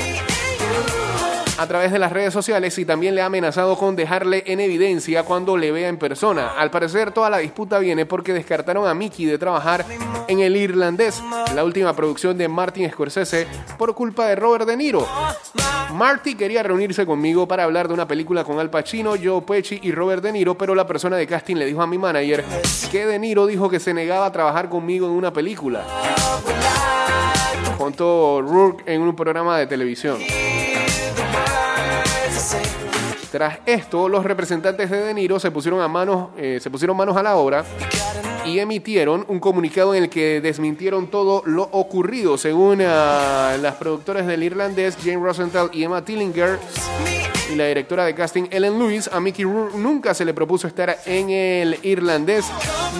a 1.62 1.68
través 1.68 1.92
de 1.92 2.00
las 2.00 2.12
redes 2.12 2.34
sociales 2.34 2.76
y 2.80 2.86
también 2.86 3.14
le 3.14 3.22
ha 3.22 3.28
amenazado 3.28 3.78
con 3.78 3.96
dejarle 3.96 4.44
en 4.48 4.60
evidencia 4.60 5.22
cuando 5.22 5.58
le 5.58 5.72
vea 5.72 5.90
en 5.90 5.98
persona. 5.98 6.54
Al 6.58 6.72
parecer 6.72 7.12
toda 7.12 7.30
la 7.30 7.38
disputa 7.38 7.78
viene 7.78 8.08
porque 8.08 8.34
descartaron 8.34 8.88
a 8.88 8.96
Mickey 8.96 9.28
de 9.28 9.38
trabajar 9.38 9.86
en 10.28 10.40
El 10.40 10.58
Irlandés, 10.58 11.22
la 11.54 11.64
última 11.64 11.96
producción 11.96 12.36
de 12.36 12.48
Martin 12.48 12.90
Scorsese, 12.90 13.46
por 13.78 13.94
culpa 13.94 14.26
de 14.26 14.36
Robert 14.36 14.66
De 14.66 14.76
Niro. 14.76 15.08
Marty 15.94 16.34
quería 16.34 16.64
reunirse 16.64 17.06
conmigo 17.06 17.48
para 17.48 17.66
hablar 17.66 17.88
de 17.88 17.94
una 17.94 18.08
película 18.08 18.44
con 18.44 18.58
Al 18.60 18.72
Pacino, 18.72 19.14
Joe 19.24 19.44
Pesci 19.44 19.80
y 19.84 19.92
Robert 19.92 20.24
De 20.24 20.32
Niro, 20.32 20.58
pero 20.58 20.74
la 20.74 20.88
persona 20.88 21.16
de 21.16 21.28
casting 21.28 21.58
le 21.58 21.68
dijo 21.68 21.84
a 21.84 21.86
mi 21.86 22.00
manager 22.00 22.44
que 22.92 23.06
De 23.06 23.20
Niro 23.20 23.46
dijo 23.46 23.70
que 23.70 23.80
se 23.80 23.94
negaba 23.94 24.26
a 24.26 24.32
trabajar 24.32 24.68
conmigo 24.68 25.06
en 25.06 25.14
una 25.14 25.32
película. 25.32 25.86
Contó 27.78 28.42
Rourke 28.42 28.84
en 28.92 29.04
un 29.04 29.16
programa 29.16 29.60
de 29.60 29.68
televisión. 29.68 30.18
Tras 33.32 33.60
esto, 33.66 34.10
los 34.10 34.26
representantes 34.26 34.90
de 34.90 35.06
De 35.06 35.14
Niro 35.14 35.40
se 35.40 35.52
pusieron, 35.52 35.90
manos, 35.90 36.32
eh, 36.38 36.60
se 36.62 36.70
pusieron 36.70 36.98
manos 36.98 37.16
a 37.16 37.24
la 37.24 37.38
obra 37.38 37.64
y 38.46 38.60
emitieron 38.60 39.24
un 39.30 39.40
comunicado 39.40 39.96
en 39.96 40.04
el 40.04 40.10
que 40.10 40.42
desmintieron 40.42 41.08
todo 41.08 41.42
lo 41.46 41.64
ocurrido. 41.72 42.38
Según 42.38 42.82
ah, 42.82 43.56
las 43.62 43.76
productoras 43.76 44.28
del 44.28 44.44
irlandés 44.44 44.98
Jane 45.02 45.24
Rosenthal 45.24 45.70
y 45.72 45.84
Emma 45.84 46.04
Tillinger 46.04 46.60
y 47.50 47.56
la 47.56 47.68
directora 47.68 48.04
de 48.04 48.16
casting 48.16 48.50
Ellen 48.52 48.78
Lewis, 48.78 49.10
a 49.12 49.22
Mickey 49.22 49.46
Rourke 49.46 49.78
nunca 49.78 50.14
se 50.14 50.26
le 50.26 50.34
propuso 50.34 50.68
estar 50.68 50.98
en 51.06 51.30
el 51.30 51.80
irlandés, 51.84 52.46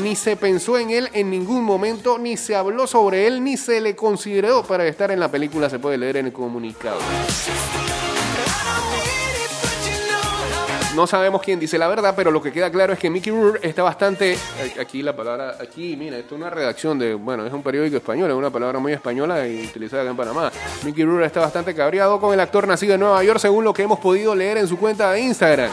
ni 0.02 0.16
se 0.16 0.38
pensó 0.38 0.78
en 0.78 0.92
él 0.92 1.10
en 1.12 1.30
ningún 1.30 1.66
momento, 1.66 2.18
ni 2.18 2.38
se 2.38 2.56
habló 2.56 2.88
sobre 2.88 3.28
él, 3.28 3.44
ni 3.44 3.58
se 3.58 3.82
le 3.82 3.98
consideró 3.98 4.64
para 4.64 4.88
estar 4.88 5.12
en 5.12 5.20
la 5.20 5.30
película, 5.30 5.70
se 5.70 5.80
puede 5.80 5.98
leer 5.98 6.18
en 6.18 6.28
el 6.28 6.34
comunicado. 6.34 7.00
No 11.02 11.08
sabemos 11.08 11.42
quién 11.42 11.60
dice 11.60 11.80
la 11.80 11.88
verdad, 11.88 12.14
pero 12.16 12.30
lo 12.30 12.44
que 12.44 12.52
queda 12.52 12.70
claro 12.70 12.94
es 12.94 13.00
que 13.00 13.10
Mickey 13.10 13.34
Rourke 13.34 13.68
está 13.68 13.82
bastante. 13.82 14.38
Aquí 14.80 15.02
la 15.02 15.16
palabra. 15.16 15.58
Aquí, 15.60 15.96
mira, 15.98 16.16
esto 16.16 16.36
es 16.36 16.42
una 16.42 16.52
redacción 16.52 17.00
de. 17.00 17.16
Bueno, 17.16 17.44
es 17.44 17.52
un 17.52 17.64
periódico 17.64 17.98
español, 17.98 18.30
es 18.30 18.36
una 18.38 18.52
palabra 18.52 18.78
muy 18.78 18.94
española 18.94 19.48
y 19.48 19.66
utilizada 19.66 20.04
acá 20.04 20.12
en 20.12 20.18
Panamá. 20.18 20.52
Mickey 20.86 21.04
Rourke 21.04 21.26
está 21.26 21.40
bastante 21.40 21.74
cabreado 21.74 22.22
con 22.22 22.36
el 22.36 22.40
actor 22.40 22.68
nacido 22.68 22.94
en 22.94 23.00
Nueva 23.00 23.24
York, 23.24 23.40
según 23.40 23.64
lo 23.64 23.74
que 23.74 23.82
hemos 23.82 23.98
podido 23.98 24.36
leer 24.36 24.60
en 24.60 24.68
su 24.68 24.78
cuenta 24.78 25.12
de 25.12 25.22
Instagram. 25.22 25.72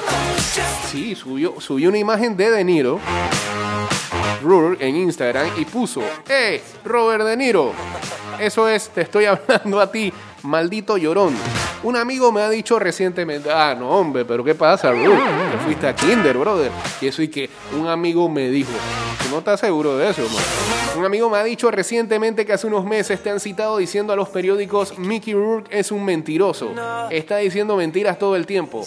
Sí, 0.87 1.15
subió, 1.15 1.61
subió 1.61 1.91
una 1.91 1.99
imagen 1.99 2.35
de 2.35 2.51
De 2.51 2.65
Niro. 2.65 2.99
Rourke 4.43 4.83
en 4.83 4.97
Instagram 4.97 5.51
y 5.59 5.67
puso: 5.67 6.01
¡Eh, 6.27 6.63
Robert 6.87 7.27
De 7.27 7.37
Niro! 7.37 7.75
Eso 8.41 8.67
es, 8.67 8.89
te 8.89 9.03
estoy 9.03 9.25
hablando 9.27 9.79
a 9.79 9.93
ti, 9.93 10.11
maldito 10.43 10.97
llorón. 10.97 11.37
Un 11.85 11.97
amigo 11.97 12.33
me 12.33 12.41
ha 12.41 12.51
dicho 12.51 12.79
recientemente, 12.79 13.51
ah, 13.53 13.75
no, 13.79 13.89
hombre, 13.91 14.25
pero 14.25 14.43
¿qué 14.43 14.55
pasa, 14.55 14.91
bro? 14.91 15.13
Te 15.53 15.59
fuiste 15.65 15.87
a 15.87 15.95
Kinder, 15.95 16.37
brother. 16.37 16.73
Y 17.01 17.07
eso 17.07 17.23
y 17.23 17.29
que 17.29 17.49
un 17.79 17.87
amigo 17.87 18.29
me 18.29 18.49
dijo, 18.49 18.73
¿tú 19.23 19.31
no 19.31 19.39
estás 19.39 19.61
seguro 19.61 19.97
de 19.97 20.11
eso? 20.11 20.23
Un 20.97 21.05
amigo 21.05 21.31
me 21.31 21.39
ha 21.39 21.45
dicho 21.45 21.71
recientemente 21.71 22.45
que 22.45 22.53
hace 22.53 22.67
unos 22.67 22.85
meses 22.85 23.23
te 23.23 23.31
han 23.31 23.39
citado 23.39 23.77
diciendo 23.79 24.13
a 24.13 24.17
los 24.17 24.29
periódicos, 24.29 24.99
Mickey 24.99 25.35
Rourke 25.35 25.69
es 25.71 25.93
un 25.93 26.05
mentiroso. 26.05 26.73
Está 27.11 27.37
diciendo 27.37 27.77
mentiras 27.77 28.19
todo 28.19 28.35
el 28.35 28.45
tiempo. 28.45 28.85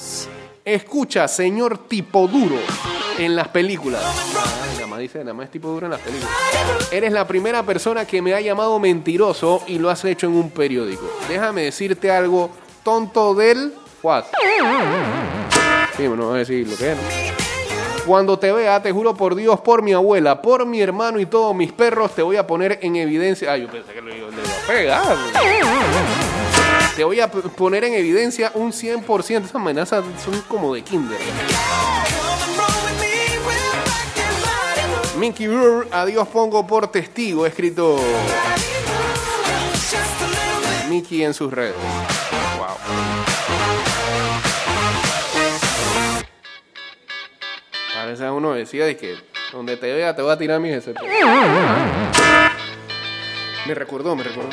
Escucha, 0.66 1.28
señor 1.30 1.88
tipo 1.88 2.28
duro 2.28 2.58
en 3.18 3.36
las 3.36 3.48
películas. 3.48 4.04
Ay, 4.04 4.76
nada 4.76 4.88
más 4.88 5.00
dice, 5.00 5.20
nada 5.20 5.34
más 5.34 5.46
es 5.46 5.52
tipo 5.52 5.70
duro 5.70 5.88
en 5.88 5.92
las 5.92 6.02
películas. 6.02 6.32
Eres 6.92 7.14
la 7.14 7.26
primera 7.26 7.64
persona 7.64 8.06
que 8.06 8.22
me 8.22 8.34
ha 8.34 8.42
llamado 8.42 8.78
mentiroso 8.80 9.64
y 9.66 9.80
lo 9.80 9.90
has 9.90 10.04
hecho 10.04 10.28
en 10.28 10.34
un 10.34 10.52
periódico. 10.52 11.10
Déjame 11.30 11.64
decirte 11.64 12.12
algo 12.12 12.52
tonto 12.84 13.36
del 13.36 13.74
Juan. 14.02 14.24
Sí, 15.96 16.04
no 16.08 16.28
voy 16.28 16.36
a 16.36 16.38
decir 16.40 16.68
lo 16.68 16.76
que 16.76 16.92
es. 16.94 16.98
Cuando 18.06 18.40
te 18.40 18.52
vea, 18.52 18.82
te 18.82 18.92
juro 18.92 19.14
por 19.14 19.36
Dios, 19.36 19.62
por 19.62 19.84
mi 19.84 19.94
abuela, 19.94 20.42
por 20.42 20.66
mi 20.66 20.82
hermano 20.82 21.20
y 21.20 21.28
todos 21.28 21.56
mis 21.56 21.72
perros, 21.72 22.16
te 22.16 22.24
voy 22.24 22.36
a 22.36 22.48
poner 22.48 22.80
en 22.82 22.96
evidencia. 22.96 23.52
Ay, 23.52 23.62
yo 23.62 23.68
pensé 23.70 23.94
que 23.94 24.02
lo 24.02 24.16
iba 24.16 24.28
a 24.28 24.68
pegar. 24.68 25.18
Te 26.96 27.04
voy 27.04 27.20
a 27.20 27.30
poner 27.30 27.84
en 27.84 27.94
evidencia 27.94 28.52
un 28.56 28.72
100%. 28.72 29.20
Esas 29.20 29.56
amenazas 29.56 30.04
son 30.24 30.42
como 30.48 30.74
de 30.74 30.82
kinder. 30.82 31.20
Mickey 35.18 35.48
Rourke, 35.48 35.88
a 35.92 36.06
Dios 36.06 36.28
pongo 36.30 36.66
por 36.66 36.88
testigo, 36.88 37.46
escrito 37.46 37.98
Mickey 40.92 41.24
en 41.24 41.34
sus 41.34 41.54
redes. 41.54 41.74
Wow. 42.58 42.76
Parece 47.96 48.26
a 48.26 48.34
uno 48.34 48.52
decía 48.52 48.84
de 48.84 48.98
que 48.98 49.16
donde 49.54 49.78
te 49.78 49.94
vea 49.94 50.14
te 50.14 50.22
voy 50.22 50.34
a 50.34 50.38
tirar 50.38 50.60
mis 50.60 50.74
ese. 50.74 50.94
Me 53.66 53.74
recordó, 53.74 54.18
me 54.18 54.24
recordó. 54.24 54.50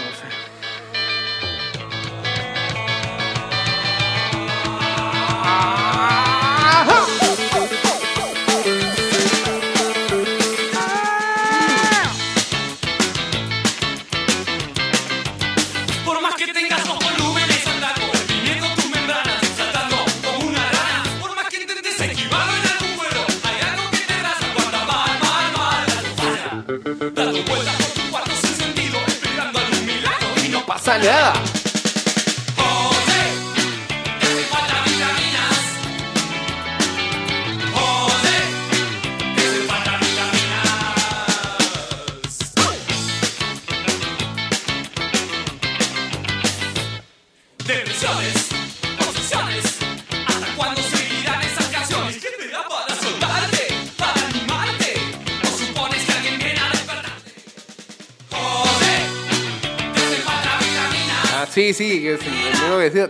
Y 31.00 31.47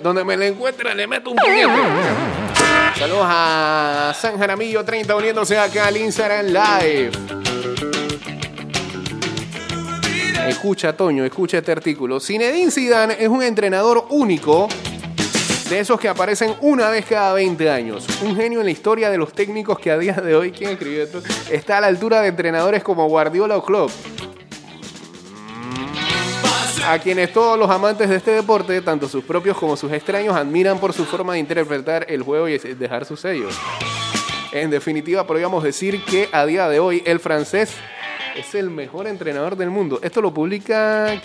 donde 0.03 0.25
me 0.25 0.37
la 0.37 0.47
encuentre 0.47 0.95
le 0.95 1.07
meto 1.07 1.31
un 1.31 1.37
puñete. 1.37 1.73
Saludos 2.99 3.27
a 3.27 4.13
San 4.19 4.39
Jaramillo 4.39 4.85
30 4.85 5.15
uniéndose 5.15 5.59
acá 5.59 5.87
al 5.87 5.97
Instagram 5.97 6.47
Live. 6.47 7.11
Escucha, 10.49 10.97
Toño, 10.97 11.25
escucha 11.25 11.59
este 11.59 11.73
artículo. 11.73 12.21
Zinedine 12.21 12.71
Zidane 12.71 13.17
es 13.21 13.29
un 13.29 13.43
entrenador 13.43 14.07
único 14.09 14.69
de 15.69 15.81
esos 15.81 16.01
que 16.01 16.09
aparecen 16.09 16.55
una 16.63 16.89
vez 16.89 17.05
cada 17.05 17.35
20 17.35 17.71
años. 17.71 18.07
Un 18.23 18.35
genio 18.35 18.61
en 18.61 18.65
la 18.65 18.73
historia 18.73 19.11
de 19.11 19.19
los 19.19 19.33
técnicos 19.33 19.79
que 19.79 19.91
a 19.91 19.99
día 19.99 20.15
de 20.15 20.35
hoy, 20.35 20.51
¿quién 20.51 20.71
escribió 20.71 21.03
esto? 21.03 21.23
Está 21.51 21.79
a 21.79 21.81
la 21.83 21.89
altura 21.89 22.23
de 22.23 22.29
entrenadores 22.29 22.83
como 22.83 23.07
Guardiola 23.07 23.57
o 23.59 23.65
Klopp. 23.65 23.91
A 26.91 26.99
quienes 27.01 27.35
todos 27.35 27.59
los 27.59 27.69
amantes 27.69 28.09
de 28.09 28.17
este 28.17 28.31
deporte, 28.31 28.81
tanto 28.81 29.11
sus 29.11 29.23
propios 29.23 29.59
como 29.59 29.77
sus 29.77 29.93
extraños, 29.93 30.35
admiran 30.35 30.79
por 30.79 30.95
su 30.95 31.05
forma 31.05 31.35
de 31.35 31.39
interpretar 31.39 32.07
el 32.09 32.23
juego 32.23 32.49
y 32.49 32.57
dejar 32.57 33.05
su 33.05 33.15
sello. 33.15 33.49
En 34.53 34.71
definitiva, 34.71 35.27
podríamos 35.27 35.63
decir 35.63 36.03
que 36.03 36.31
a 36.33 36.47
día 36.47 36.67
de 36.67 36.81
hoy 36.81 37.03
el 37.05 37.21
francés 37.21 37.77
Es 38.35 38.55
el 38.55 38.71
mejor 38.71 39.07
entrenador 39.07 39.55
del 39.57 39.69
mundo. 39.69 40.01
Esto 40.03 40.23
lo 40.23 40.33
publica. 40.33 41.21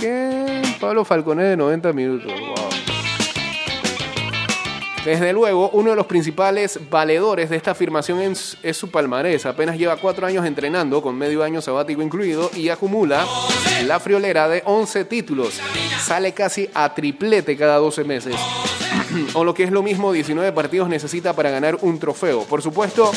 Pablo 0.81 1.05
Falconet 1.05 1.45
de 1.45 1.55
90 1.55 1.93
minutos. 1.93 2.33
Wow. 2.39 2.92
Desde 5.05 5.33
luego, 5.33 5.69
uno 5.71 5.89
de 5.89 5.97
los 5.97 6.05
principales 6.05 6.79
valedores 6.89 7.49
de 7.49 7.57
esta 7.57 7.71
afirmación 7.71 8.21
es, 8.21 8.57
su 8.71 8.89
palmarés. 8.89 9.45
Apenas 9.45 9.77
lleva 9.77 9.97
cuatro 9.97 10.25
años 10.25 10.45
entrenando, 10.45 11.01
con 11.01 11.17
medio 11.17 11.43
año 11.43 11.61
sabático 11.61 12.01
incluido, 12.01 12.49
y 12.55 12.69
acumula 12.69 13.25
la 13.85 13.99
friolera 13.99 14.47
de 14.47 14.63
11 14.65 15.03
títulos. 15.05 15.59
Sale 15.99 16.31
casi 16.31 16.69
a 16.73 16.93
triplete 16.93 17.57
cada 17.57 17.77
12 17.79 18.05
meses. 18.05 18.35
o 19.33 19.43
lo 19.43 19.53
que 19.53 19.63
es 19.63 19.71
lo 19.71 19.83
mismo, 19.83 20.13
19 20.13 20.53
partidos 20.53 20.87
necesita 20.87 21.33
para 21.33 21.49
ganar 21.49 21.77
un 21.81 21.99
trofeo. 21.99 22.43
Por 22.43 22.61
supuesto, 22.61 23.11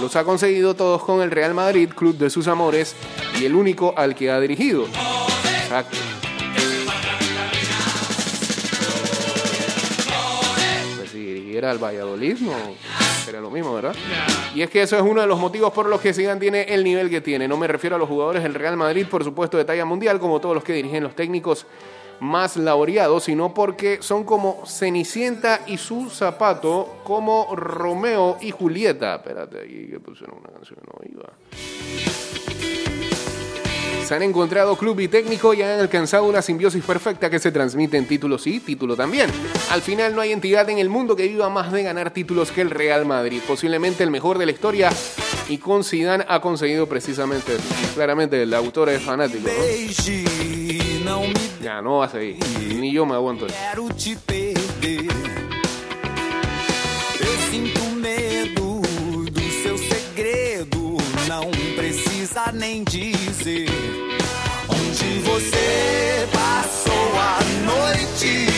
los 0.00 0.16
ha 0.16 0.24
conseguido 0.24 0.74
todos 0.74 1.04
con 1.04 1.20
el 1.20 1.30
Real 1.30 1.52
Madrid, 1.52 1.90
club 1.90 2.16
de 2.16 2.30
sus 2.30 2.48
amores, 2.48 2.96
y 3.38 3.44
el 3.44 3.54
único 3.54 3.92
al 3.94 4.14
que 4.14 4.30
ha 4.30 4.40
dirigido. 4.40 4.86
Exacto. 5.64 5.98
Dirigiera 11.56 11.70
al 11.70 11.82
Valladolid, 11.82 12.36
no 12.40 12.52
sería 13.24 13.40
lo 13.40 13.50
mismo, 13.50 13.72
¿verdad? 13.72 13.94
Y 14.54 14.60
es 14.60 14.68
que 14.68 14.82
eso 14.82 14.94
es 14.94 15.02
uno 15.02 15.22
de 15.22 15.26
los 15.26 15.38
motivos 15.38 15.72
por 15.72 15.88
los 15.88 16.02
que 16.02 16.12
Zidane 16.12 16.38
tiene 16.38 16.64
el 16.64 16.84
nivel 16.84 17.08
que 17.08 17.22
tiene. 17.22 17.48
No 17.48 17.56
me 17.56 17.66
refiero 17.66 17.96
a 17.96 17.98
los 17.98 18.10
jugadores 18.10 18.42
del 18.42 18.52
Real 18.52 18.76
Madrid, 18.76 19.06
por 19.10 19.24
supuesto, 19.24 19.56
de 19.56 19.64
talla 19.64 19.86
mundial, 19.86 20.20
como 20.20 20.38
todos 20.38 20.54
los 20.54 20.62
que 20.62 20.74
dirigen 20.74 21.02
los 21.02 21.16
técnicos 21.16 21.66
más 22.20 22.58
laureados, 22.58 23.24
sino 23.24 23.54
porque 23.54 24.02
son 24.02 24.24
como 24.24 24.64
Cenicienta 24.66 25.62
y 25.66 25.78
su 25.78 26.10
zapato, 26.10 26.98
como 27.04 27.56
Romeo 27.56 28.36
y 28.42 28.50
Julieta. 28.50 29.14
Espérate, 29.14 29.60
ahí 29.60 29.88
que 29.90 29.98
pusieron 29.98 30.36
una 30.36 30.50
canción, 30.50 30.80
no 30.84 31.00
iba. 31.10 32.15
Se 34.06 34.14
han 34.14 34.22
encontrado 34.22 34.76
club 34.76 35.00
y 35.00 35.08
técnico 35.08 35.52
y 35.52 35.62
han 35.62 35.80
alcanzado 35.80 36.26
una 36.26 36.40
simbiosis 36.40 36.84
perfecta 36.84 37.28
que 37.28 37.40
se 37.40 37.50
transmite 37.50 37.96
en 37.96 38.06
títulos 38.06 38.42
sí, 38.44 38.60
título 38.60 38.94
también. 38.94 39.28
Al 39.72 39.82
final 39.82 40.14
no 40.14 40.20
hay 40.20 40.30
entidad 40.30 40.70
en 40.70 40.78
el 40.78 40.88
mundo 40.88 41.16
que 41.16 41.26
viva 41.26 41.50
más 41.50 41.72
de 41.72 41.82
ganar 41.82 42.12
títulos 42.12 42.52
que 42.52 42.60
el 42.60 42.70
Real 42.70 43.04
Madrid, 43.04 43.40
posiblemente 43.44 44.04
el 44.04 44.12
mejor 44.12 44.38
de 44.38 44.46
la 44.46 44.52
historia 44.52 44.90
y 45.48 45.58
con 45.58 45.82
Zidane 45.82 46.24
ha 46.28 46.40
conseguido 46.40 46.86
precisamente, 46.86 47.56
claramente 47.96 48.40
el 48.40 48.54
autor 48.54 48.90
es 48.90 49.02
fanático. 49.02 49.48
Ya, 51.60 51.82
no 51.82 51.96
va 51.96 52.04
a. 52.04 52.10
Ni 52.14 52.92
yo 52.92 53.06
me 53.06 53.14
aguanto. 53.14 53.48
Não 61.28 61.50
precisa 61.74 62.52
nem 62.52 62.84
dizer 62.84 63.68
onde 64.68 65.18
você 65.24 66.28
passou 66.32 66.92
a 67.18 67.38
noite. 67.64 68.55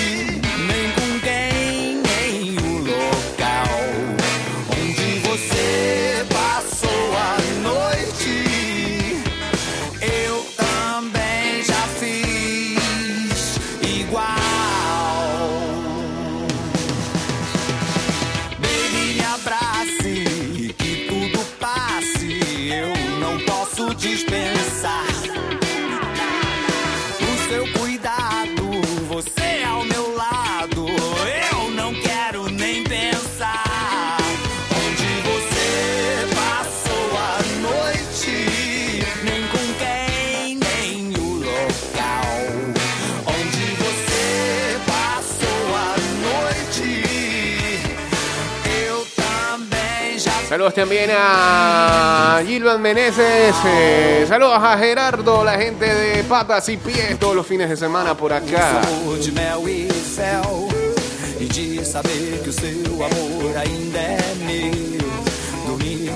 Saludos 50.59 50.75
también 50.75 51.09
a 51.17 52.43
Gilvan 52.45 52.83
Meneses. 52.83 53.55
eh, 53.65 54.25
saludos 54.27 54.59
a 54.61 54.77
Gerardo, 54.77 55.45
la 55.45 55.57
gente 55.57 55.87
de 55.87 56.25
Patas 56.25 56.69
y 56.69 56.77
Pies, 56.77 57.17
todos 57.17 57.37
los 57.37 57.47
fines 57.47 57.71
de 57.71 57.77
semana 57.77 58.17
por 58.17 58.33
acá. 58.33 58.81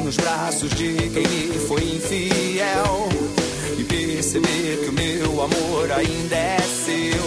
nos 0.04 0.16
braços 0.16 0.70
de 0.70 0.92
quem 1.14 1.22
me 1.22 1.58
foi 1.68 1.82
infiel 1.84 3.08
E 3.78 3.84
perceber 3.84 4.80
que 4.82 4.88
o 4.88 4.92
meu 4.92 5.40
amor 5.40 5.92
ainda 5.92 6.34
é 6.34 6.58
seu 6.84 7.24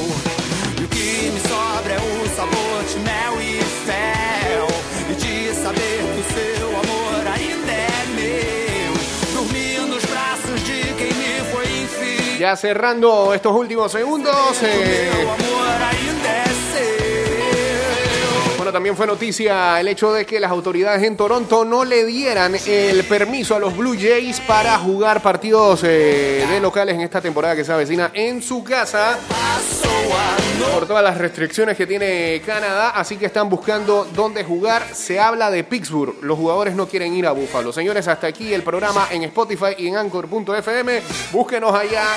E 0.77 0.83
o 0.83 0.87
que 0.89 1.31
me 1.31 1.39
sobra 1.39 1.93
é 1.93 1.97
o 1.97 2.35
sabor 2.35 2.83
de 2.83 2.99
mel 2.99 3.41
e 3.41 3.63
fel 3.85 4.44
Ya 12.45 12.55
cerrando 12.55 13.33
estos 13.33 13.51
últimos 13.53 13.91
segundos. 13.91 14.61
eh, 14.61 15.09
también 18.75 18.97
fue 18.97 19.07
noticia 19.07 19.79
el 19.79 19.87
hecho 19.87 20.11
de 20.11 20.25
que 20.25 20.37
las 20.37 20.51
autoridades 20.51 21.01
en 21.03 21.15
Toronto 21.15 21.63
no 21.63 21.85
le 21.85 22.03
dieran 22.03 22.57
el 22.67 23.05
permiso 23.05 23.55
a 23.55 23.59
los 23.59 23.77
Blue 23.77 23.95
Jays 23.97 24.41
para 24.41 24.77
jugar 24.77 25.21
partidos 25.21 25.85
eh, 25.85 26.45
de 26.45 26.59
locales 26.59 26.95
en 26.95 26.99
esta 26.99 27.21
temporada 27.21 27.55
que 27.55 27.63
se 27.63 27.71
avecina 27.71 28.11
en 28.13 28.41
su 28.41 28.65
casa 28.65 29.17
por 30.73 30.85
todas 30.85 31.01
las 31.01 31.17
restricciones 31.17 31.77
que 31.77 31.87
tiene 31.87 32.41
Canadá, 32.45 32.89
así 32.89 33.15
que 33.15 33.27
están 33.27 33.49
buscando 33.49 34.05
dónde 34.13 34.43
jugar. 34.43 34.83
Se 34.93 35.21
habla 35.21 35.49
de 35.49 35.63
Pittsburgh, 35.63 36.15
los 36.21 36.37
jugadores 36.37 36.75
no 36.75 36.85
quieren 36.85 37.13
ir 37.13 37.27
a 37.27 37.31
Buffalo. 37.31 37.71
Señores, 37.71 38.09
hasta 38.09 38.27
aquí 38.27 38.53
el 38.53 38.61
programa 38.61 39.07
en 39.09 39.23
Spotify 39.23 39.75
y 39.77 39.87
en 39.87 39.95
Anchor.fm. 39.95 41.01
Búsquenos 41.31 41.73
allá. 41.73 42.07